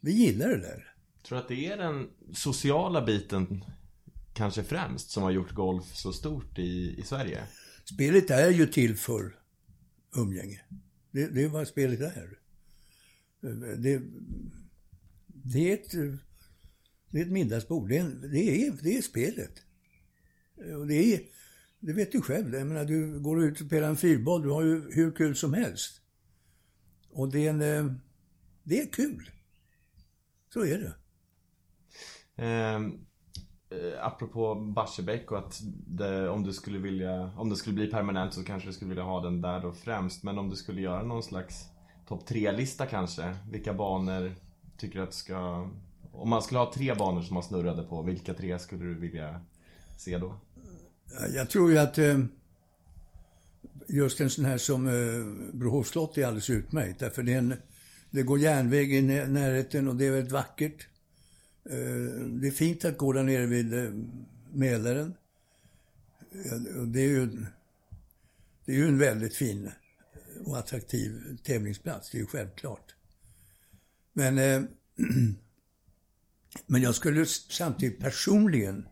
[0.00, 0.94] Vi gillar det där.
[1.22, 3.64] Tror att det är den sociala biten
[4.34, 7.42] kanske främst som har gjort golf så stort i, i Sverige?
[7.84, 9.36] Spelet är ju till för
[10.16, 10.60] umgänge.
[11.10, 12.38] Det, det är vad spelet är.
[13.76, 14.02] Det,
[15.26, 15.90] det, är, ett,
[17.10, 17.88] det är ett middagsbord.
[17.88, 19.62] Det är, det är, det är spelet.
[20.78, 21.20] Och det är,
[21.82, 22.54] det vet du själv.
[22.54, 25.54] Jag menar, du går ut och spelar en fyrboll, du har ju hur kul som
[25.54, 26.00] helst.
[27.10, 27.92] Och det är en, eh,
[28.62, 29.30] det är kul.
[30.52, 30.94] Så är det.
[32.76, 33.06] Um
[33.70, 38.34] eh, apropå Barsebäck och att det, om du skulle vilja, om det skulle bli permanent
[38.34, 40.22] så kanske du skulle vilja ha den där då främst.
[40.22, 41.64] Men om du skulle göra någon slags
[42.08, 43.36] topp tre-lista kanske.
[43.50, 44.34] Vilka banor
[44.76, 45.68] tycker du att ska...
[46.12, 49.40] Om man skulle ha tre banor som man snurrade på, vilka tre skulle du vilja
[49.96, 50.34] se då?
[51.20, 52.24] Eh, jag tror ju att eh,
[53.88, 56.98] just en sån här som eh, Brohovs slott är alldeles utmärkt.
[56.98, 57.54] Därför det, är en,
[58.10, 60.88] det går järnväg i närheten och det är väldigt vackert.
[62.40, 63.74] Det är fint att gå där nere vid
[64.52, 65.14] Mälaren.
[66.86, 67.26] Det är ju,
[68.64, 69.70] det är ju en väldigt fin
[70.44, 72.94] och attraktiv tävlingsplats, det är ju självklart.
[74.12, 74.34] Men,
[76.66, 78.86] men jag skulle samtidigt personligen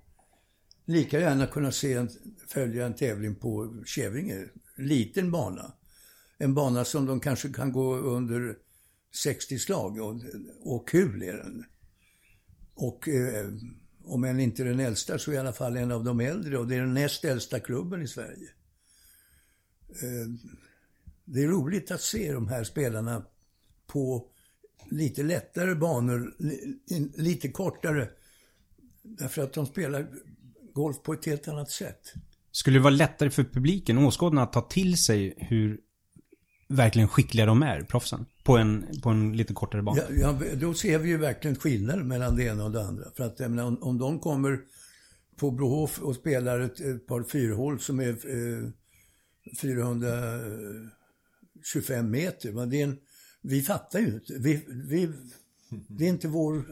[0.90, 2.08] lika gärna kunna se en,
[2.48, 4.46] följa en tävling på Kävlinge.
[4.76, 5.72] Liten bana.
[6.38, 8.56] En bana som de kanske kan gå under
[9.14, 10.20] 60 slag och,
[10.60, 11.64] och kul är den.
[12.74, 13.50] Och eh,
[14.04, 16.76] om än inte den äldsta så i alla fall en av de äldre och det
[16.76, 18.48] är den näst äldsta klubben i Sverige.
[19.88, 20.28] Eh,
[21.24, 23.26] det är roligt att se de här spelarna
[23.86, 24.30] på
[24.90, 26.34] lite lättare banor,
[27.16, 28.10] lite kortare.
[29.02, 30.08] Därför att de spelar
[30.74, 32.14] golf på ett helt annat sätt.
[32.52, 35.80] Skulle det vara lättare för publiken, åskådarna, att ta till sig hur
[36.68, 38.26] verkligen skickliga de är, proffsen?
[38.44, 39.98] På en, på en lite kortare bana?
[39.98, 43.04] Ja, ja, då ser vi ju verkligen skillnaden mellan det ena och det andra.
[43.16, 44.60] För att menar, om, om de kommer
[45.36, 48.14] på Brohof och spelar ett, ett par fyrhål som är eh,
[49.60, 52.52] 425 meter.
[52.52, 52.98] Men det är en,
[53.42, 54.34] vi fattar ju inte.
[54.38, 55.10] Vi, vi,
[55.88, 56.64] det är inte vår...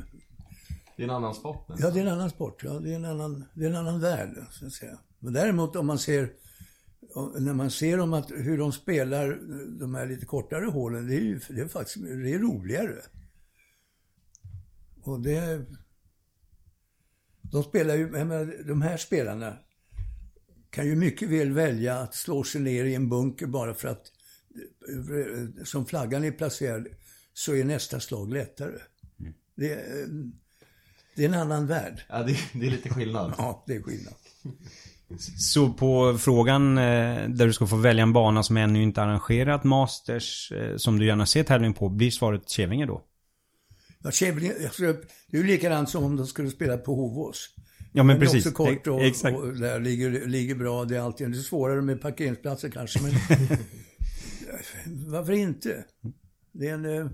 [0.98, 1.66] Det är en annan sport.
[1.78, 2.64] Ja, det är en annan sport.
[2.64, 4.98] Ja, det är en annan, det är en annan värld, så att säga.
[5.18, 6.32] Men däremot om man ser
[7.38, 9.38] när man ser dem att, hur de spelar
[9.78, 13.02] de här lite kortare hålen, det är ju det är faktiskt det är roligare.
[15.02, 15.64] Och det...
[17.42, 19.58] De spelar ju, menar, de här spelarna
[20.70, 24.12] kan ju mycket väl välja att slå sig ner i en bunker bara för att
[25.64, 26.86] som flaggan är placerad
[27.32, 28.78] så är nästa slag lättare.
[29.20, 29.34] Mm.
[29.54, 29.84] Det,
[31.18, 32.00] det, är en annan värld.
[32.08, 33.34] Ja, det, det är lite skillnad.
[33.38, 34.14] Ja, det är skillnad.
[35.38, 39.64] Så på frågan eh, där du ska få välja en bana som ännu inte arrangerat
[39.64, 43.02] Masters, eh, som du gärna ser tävling på, blir svaret Kävinge då?
[44.02, 44.54] Ja, Kävinge,
[45.28, 47.54] det är ju likadant som om de skulle spela på Hovås.
[47.92, 48.44] Ja men precis.
[48.44, 49.38] Det är också kort och, Exakt.
[49.38, 50.84] och där ligger, ligger bra.
[50.84, 53.12] Det är alltid det är svårare med parkeringsplatser kanske, men
[55.10, 55.84] varför inte?
[56.52, 57.06] Det är en, eh,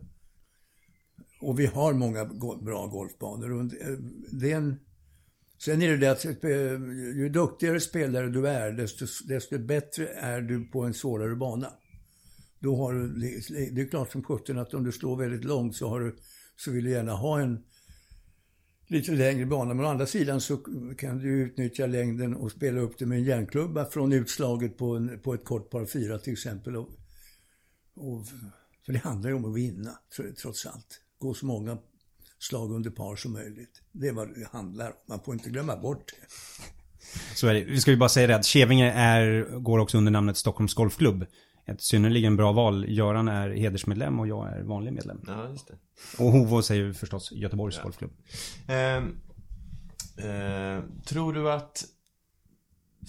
[1.45, 2.25] och vi har många
[2.63, 3.53] bra golfbanor.
[3.53, 3.65] Och
[4.33, 4.81] det är en,
[5.59, 6.25] sen är det det att
[7.15, 11.71] ju duktigare spelare du är, desto, desto bättre är du på en svårare bana.
[12.59, 13.09] Då har du,
[13.71, 16.17] det är klart som sjutton att om du slår väldigt långt så, har du,
[16.57, 17.65] så vill du gärna ha en
[18.87, 19.75] lite längre bana.
[19.75, 20.57] Men å andra sidan så
[20.99, 25.21] kan du utnyttja längden och spela upp det med en järnklubba från utslaget på, en,
[25.21, 26.77] på ett kort par fyra till exempel.
[26.77, 26.89] Och,
[27.95, 28.27] och,
[28.87, 29.99] för det handlar ju om att vinna,
[30.43, 31.04] trots allt.
[31.25, 31.79] Gå så många
[32.39, 33.83] slag under par som möjligt.
[33.93, 34.97] Det är vad det handlar om.
[35.09, 36.27] Man får inte glömma bort det.
[37.37, 37.65] Så är det.
[37.65, 41.27] Vi ska ju bara säga det att Kävinge är, går också under namnet Stockholms Golfklubb
[41.67, 42.85] ett synnerligen bra val.
[42.89, 45.21] Göran är hedersmedlem och jag är vanlig medlem.
[45.27, 45.75] Ja, just det.
[46.19, 47.83] Och Hovås är ju förstås Göteborgs ja.
[47.83, 48.13] golfklubb.
[48.69, 48.97] Eh,
[50.27, 51.85] eh, tror du att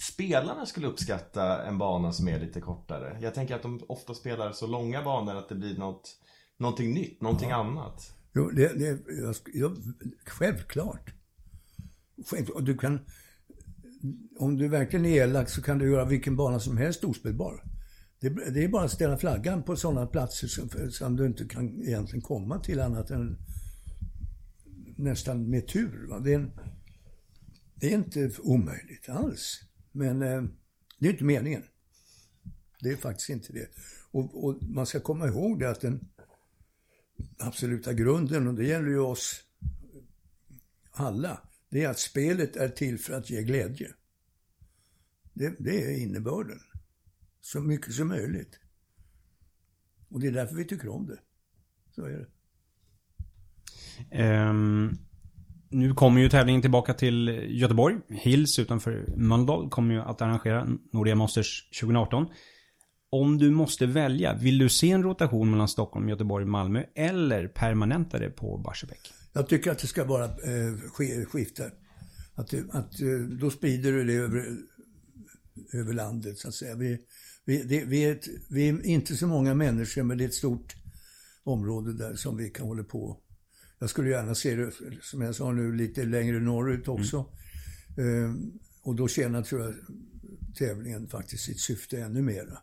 [0.00, 3.18] spelarna skulle uppskatta en bana som är lite kortare?
[3.20, 6.16] Jag tänker att de ofta spelar så långa banor att det blir något,
[6.58, 7.56] någonting nytt, någonting ja.
[7.56, 8.12] annat.
[8.34, 8.98] Jo, det, det
[9.54, 9.76] jag,
[10.26, 11.14] självklart.
[12.26, 12.64] Självklart.
[12.64, 13.00] Du kan,
[14.38, 17.64] om du verkligen är elak så kan du göra vilken bana som helst ospelbar.
[18.20, 21.82] Det, det, är bara att ställa flaggan på sådana platser som, som, du inte kan
[21.82, 23.38] egentligen komma till annat än
[24.96, 26.06] nästan med tur.
[26.08, 26.18] Va?
[26.18, 26.50] Det, är en,
[27.74, 29.60] det är inte omöjligt alls.
[29.92, 30.42] Men eh,
[30.98, 31.62] det är inte meningen.
[32.80, 33.68] Det är faktiskt inte det.
[34.10, 36.08] Och, och, man ska komma ihåg det att den
[37.38, 39.42] absoluta grunden, och det gäller ju oss
[40.90, 43.88] alla, det är att spelet är till för att ge glädje.
[45.32, 46.60] Det, det är innebörden
[47.40, 48.60] så mycket som möjligt.
[50.08, 51.18] Och det är därför vi tycker om det.
[51.94, 52.28] Så är det.
[54.48, 54.98] Um,
[55.68, 57.96] nu kommer ju tävlingen tillbaka till Göteborg.
[58.08, 62.26] Hills utanför Mölndal kommer ju att arrangera Nordea Masters 2018.
[63.20, 68.30] Om du måste välja, vill du se en rotation mellan Stockholm, Göteborg, Malmö eller permanentare
[68.30, 69.12] på Barsebäck?
[69.32, 71.72] Jag tycker att det ska vara eh, skifte.
[72.34, 73.08] Att, att, eh,
[73.40, 74.56] då sprider du det över,
[75.72, 76.74] över landet så att säga.
[76.74, 76.98] Vi,
[77.44, 80.34] vi, det, vi, är ett, vi är inte så många människor, men det är ett
[80.34, 80.74] stort
[81.44, 83.20] område där som vi kan hålla på.
[83.78, 87.26] Jag skulle gärna se det, som jag sa nu, lite längre norrut också.
[87.98, 88.24] Mm.
[88.24, 88.52] Ehm,
[88.82, 89.74] och då tjänar, tror jag,
[90.58, 92.58] tävlingen faktiskt sitt syfte ännu mera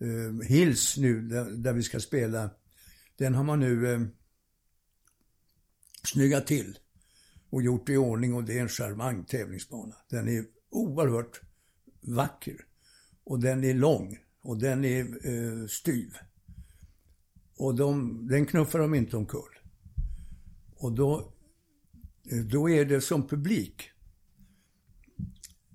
[0.00, 2.50] eh, Hills nu, där, där, vi ska spela,
[3.16, 4.00] den har man nu eh,
[6.04, 6.78] snyggat till
[7.50, 9.96] och gjort i ordning och det är en charmant tävlingsbana.
[10.10, 11.40] Den är oerhört
[12.00, 12.64] vacker.
[13.24, 16.16] Och den är lång och den är eh, styv.
[17.56, 19.58] Och de, den knuffar de inte omkull.
[20.76, 21.32] Och då,
[22.30, 23.90] eh, då är det som publik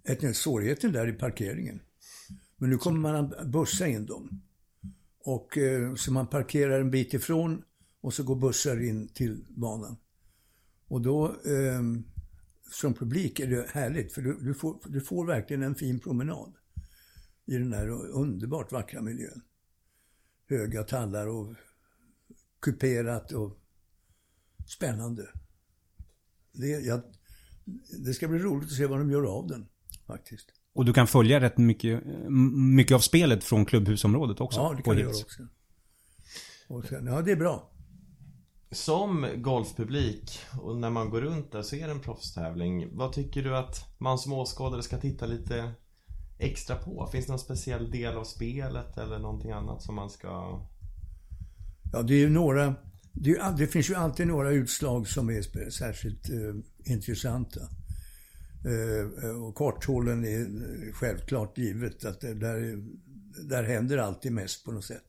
[0.03, 1.81] ett, svårigheten där i parkeringen.
[2.63, 4.41] Men nu kommer man att bussa in dem.
[5.19, 7.63] Och eh, så man parkerar en bit ifrån
[8.01, 9.97] och så går bussar in till banan.
[10.87, 12.03] Och då ehm,
[12.71, 16.53] som publik är det härligt för du, du, får, du får verkligen en fin promenad
[17.45, 19.41] i den här underbart vackra miljön.
[20.49, 21.55] Höga tallar och
[22.59, 23.59] kuperat och
[24.67, 25.29] spännande.
[26.51, 27.01] Det, jag,
[27.99, 29.67] det ska bli roligt att se vad de gör av den
[30.07, 30.62] faktiskt.
[30.73, 32.03] Och du kan följa rätt mycket,
[32.55, 34.59] mycket av spelet från klubbhusområdet också?
[34.59, 35.43] Ja, det kan jag göra också.
[36.67, 37.69] Och sen, ja, det är bra.
[38.71, 43.57] Som golfpublik och när man går runt där och ser en proffstävling Vad tycker du
[43.57, 45.71] att man som åskådare ska titta lite
[46.39, 47.09] extra på?
[47.11, 50.61] Finns det någon speciell del av spelet eller någonting annat som man ska...
[51.93, 52.75] Ja, det är ju några...
[53.11, 57.61] Det, är, det finns ju alltid några utslag som är särskilt eh, intressanta.
[58.65, 62.83] Eh, eh, och korthålen är självklart givet att det, där,
[63.49, 65.03] där händer alltid mest på något sätt.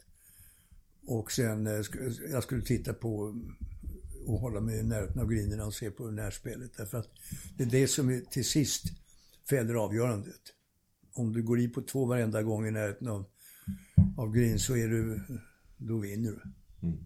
[1.06, 1.82] Och sen, eh,
[2.32, 3.34] jag skulle titta på
[4.26, 6.76] och hålla mig i närheten av grinerna och se på närspelet.
[6.76, 7.08] Därför att
[7.56, 8.84] det är det som är, till sist
[9.50, 10.40] fäller avgörandet.
[11.14, 13.24] Om du går i på två varenda gång i närheten av,
[14.16, 15.20] av green så är du,
[15.76, 16.42] då vinner du.
[16.86, 16.98] Mm.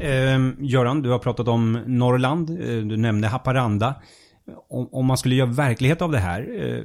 [0.00, 2.58] Eh, Göran, du har pratat om Norrland.
[2.88, 4.02] Du nämnde Haparanda.
[4.68, 6.40] Om, om, man skulle göra verklighet av det här.
[6.62, 6.84] Eh,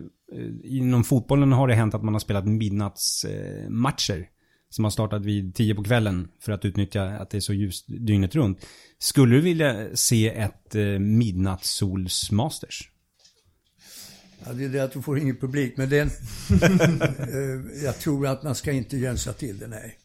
[0.63, 4.29] inom fotbollen har det hänt att man har spelat midnattsmatcher
[4.69, 7.85] som har startat vid tio på kvällen för att utnyttja att det är så ljust
[7.87, 8.65] dygnet runt.
[8.99, 12.89] Skulle du vilja se ett eh, midnattssolsmasters?
[14.45, 15.77] Ja, det är det att du får ingen publik.
[15.77, 16.07] Men den,
[16.61, 19.99] eh, jag tror att man ska inte jänsa till det, nej.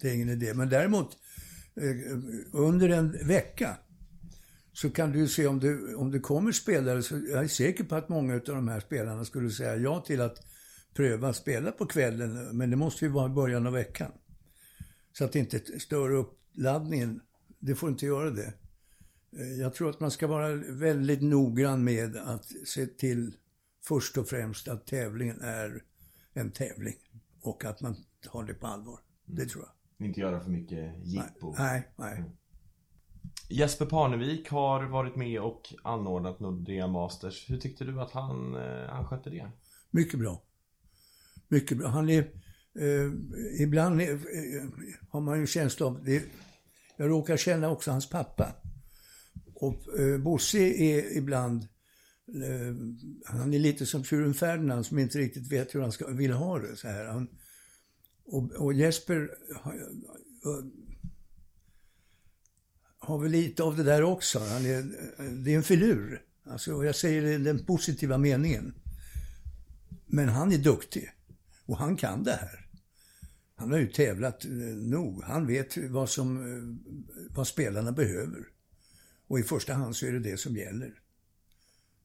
[0.00, 0.54] Det är ingen idé.
[0.54, 1.10] Men däremot,
[1.76, 2.18] eh,
[2.52, 3.76] under en vecka
[4.72, 7.02] så kan du se om det, om det kommer spelare.
[7.02, 10.20] Så jag är säker på att många av de här spelarna skulle säga ja till
[10.20, 10.46] att
[10.94, 14.12] pröva spela på kvällen, men det måste ju vara i början av veckan.
[15.12, 17.20] Så att det inte stör uppladdningen.
[17.58, 18.54] Det får inte göra det.
[19.38, 23.36] Eh, jag tror att man ska vara väldigt noggrann med att se till
[23.84, 25.82] först och främst att tävlingen är
[26.32, 26.96] en tävling.
[27.40, 29.00] Och att man tar det på allvar.
[29.26, 30.06] Det tror jag.
[30.06, 31.54] Inte göra för mycket jippo.
[31.58, 32.18] Nej, nej.
[32.18, 32.30] Mm.
[33.52, 37.50] Jesper Parnevik har varit med och anordnat Nordea Masters.
[37.50, 39.50] Hur tyckte du att han, eh, han skötte det?
[39.90, 40.42] Mycket bra
[41.52, 41.88] mycket bra.
[41.88, 42.20] Han är,
[42.78, 43.12] eh,
[43.62, 44.68] ibland är, eh,
[45.08, 46.22] har man ju känsla av, det,
[46.96, 48.52] jag råkar känna också hans pappa.
[49.54, 51.62] Och eh, Bosse är ibland,
[52.28, 52.74] eh,
[53.24, 56.58] han är lite som tjuren Ferdinand som inte riktigt vet hur han ska, vill ha
[56.58, 56.76] det.
[56.76, 57.04] Så här.
[57.04, 57.28] Han,
[58.24, 59.30] och, och Jesper
[63.02, 64.38] har, väl lite av det där också.
[64.38, 64.82] Han är,
[65.44, 66.22] det är en filur.
[66.44, 68.74] Alltså, jag säger det i den positiva meningen.
[70.06, 71.10] Men han är duktig.
[71.66, 72.68] Och han kan det här.
[73.54, 75.22] Han har ju tävlat eh, nog.
[75.22, 78.44] Han vet vad, som, eh, vad spelarna behöver.
[79.26, 81.00] Och i första hand så är det det som gäller.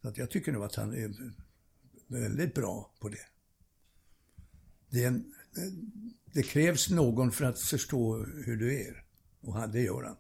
[0.02, 1.34] Så att jag tycker nog att han är
[2.08, 3.26] väldigt bra på det.
[4.90, 5.74] Det, en, eh,
[6.34, 9.04] det krävs någon för att förstå hur du är.
[9.42, 10.18] Och det gör han.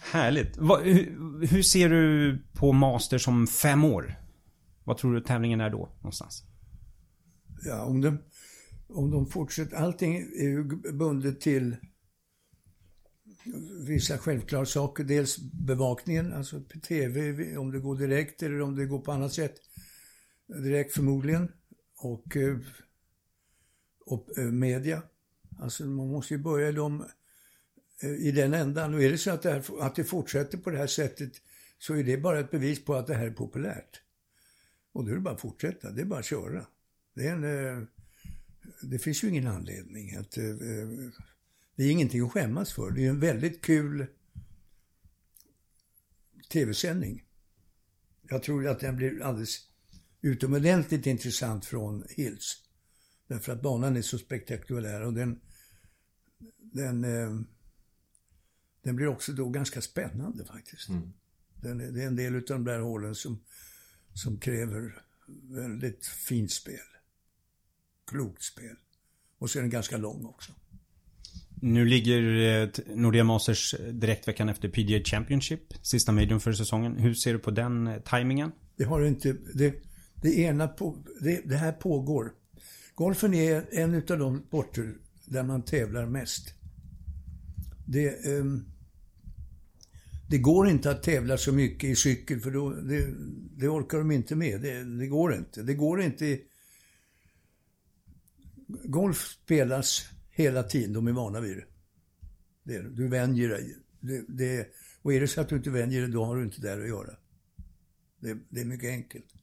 [0.00, 0.58] Härligt.
[0.58, 4.14] hur, hur ser du på Masters om fem år?
[4.84, 6.44] Vad tror du tävlingen är då någonstans?
[7.64, 8.18] ja, om de,
[8.86, 11.76] om de fortsätter, allting är ju bundet till
[13.86, 15.04] vissa självklara saker.
[15.04, 19.54] Dels bevakningen, alltså TV, om det går direkt eller om det går på annat sätt.
[20.46, 21.52] Direkt förmodligen.
[21.96, 22.58] Och, eh,
[24.06, 25.02] och eh, media.
[25.58, 27.06] Alltså man måste ju börja de,
[28.02, 28.94] Eh, i den ändan.
[28.94, 31.32] Och är det så att det, här, att det fortsätter på det här sättet
[31.78, 34.00] så är det bara ett bevis på att det här är populärt.
[34.92, 36.66] Och då är det bara att fortsätta, det är bara att köra.
[37.14, 37.84] Det, är en, eh,
[38.82, 40.36] det finns ju ingen anledning att...
[40.38, 40.44] Eh,
[41.76, 42.90] det är ingenting att skämmas för.
[42.90, 44.06] Det är en väldigt kul
[46.52, 47.24] tv-sändning.
[48.22, 49.58] Jag tror att den blir alldeles
[50.20, 52.62] utomordentligt intressant från Hills.
[53.26, 55.40] Därför att banan är så spektakulär och den,
[56.72, 57.40] den, eh,
[58.88, 60.88] den blir också då ganska spännande faktiskt.
[60.88, 61.12] Mm.
[61.62, 63.40] Den, det är en del av de där hålen som,
[64.14, 65.02] som kräver
[65.48, 66.78] väldigt fint spel
[68.08, 68.76] klokt spel.
[69.38, 70.52] Och så är den ganska lång också.
[71.60, 72.22] Nu ligger
[72.62, 76.96] eh, Nordea Masters direkt veckan efter PGA Championship, sista medium för säsongen.
[76.96, 78.52] Hur ser du på den eh, tajmingen?
[78.76, 79.74] Det har inte, det,
[80.22, 82.32] det ena på, det, det här pågår.
[82.94, 86.54] Golfen är en av de sporter där man tävlar mest.
[87.86, 88.64] Det, um,
[90.28, 93.14] det går inte att tävla så mycket i cykel för då, det,
[93.56, 94.60] det orkar de inte med.
[94.60, 95.62] Det, det, går inte.
[95.62, 96.38] Det går inte
[98.66, 100.92] golf spelas hela tiden.
[100.92, 101.64] De är vana vid det.
[102.62, 103.76] det du vänjer dig.
[104.00, 104.68] Det, det,
[105.02, 106.88] och är det så att du inte vänjer dig, då har du inte där att
[106.88, 107.10] göra.
[108.20, 109.34] Det, det är mycket enkelt.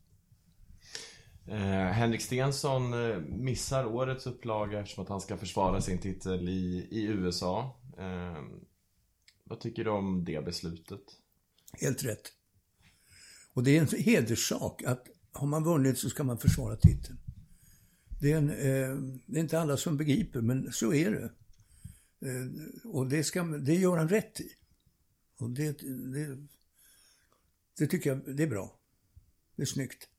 [1.47, 6.87] Eh, Henrik Stensson eh, missar årets upplaga eftersom att han ska försvara sin titel i,
[6.91, 7.79] i USA.
[7.97, 8.37] Eh,
[9.49, 11.01] vad tycker du om det beslutet?
[11.73, 12.31] Helt rätt.
[13.53, 17.17] Och det är en hederssak att har man vunnit så ska man försvara titeln.
[18.21, 21.23] Det är, en, eh, det är inte alla som begriper, men så är det.
[22.29, 24.49] Eh, och det, ska, det gör han rätt i.
[25.37, 25.79] Och det,
[26.13, 26.47] det,
[27.77, 28.79] det tycker jag det är bra.
[29.55, 30.09] Det är snyggt.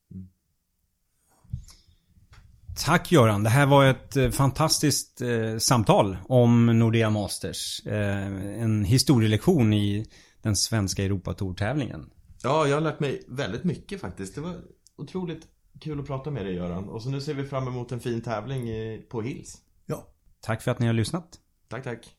[2.76, 3.42] Tack Göran.
[3.42, 7.86] Det här var ett eh, fantastiskt eh, samtal om Nordea Masters.
[7.86, 8.26] Eh,
[8.62, 10.06] en historielektion i
[10.42, 12.10] den svenska Europatour-tävlingen.
[12.42, 14.34] Ja, jag har lärt mig väldigt mycket faktiskt.
[14.34, 14.54] Det var
[14.96, 15.46] otroligt
[15.80, 16.88] kul att prata med dig Göran.
[16.88, 19.56] Och så nu ser vi fram emot en fin tävling i, på Hills.
[19.86, 20.06] Ja,
[20.40, 21.40] Tack för att ni har lyssnat.
[21.68, 22.14] Tack, tack.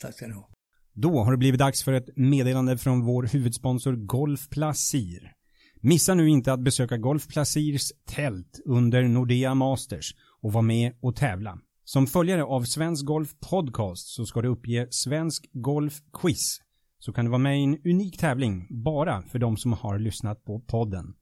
[0.00, 0.48] tack ska ni ha.
[0.92, 5.32] Då har det blivit dags för ett meddelande från vår huvudsponsor Golf Placir.
[5.84, 11.16] Missa nu inte att besöka Golf Placirs tält under Nordea Masters och vara med och
[11.16, 11.58] tävla.
[11.84, 16.60] Som följare av Svensk Golf Podcast så ska du uppge Svensk Golf Quiz.
[16.98, 20.44] Så kan du vara med i en unik tävling bara för de som har lyssnat
[20.44, 21.14] på podden.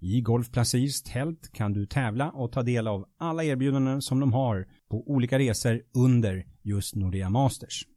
[0.00, 4.32] I Golf Placirs tält kan du tävla och ta del av alla erbjudanden som de
[4.32, 7.86] har på olika resor under just Nordea Masters.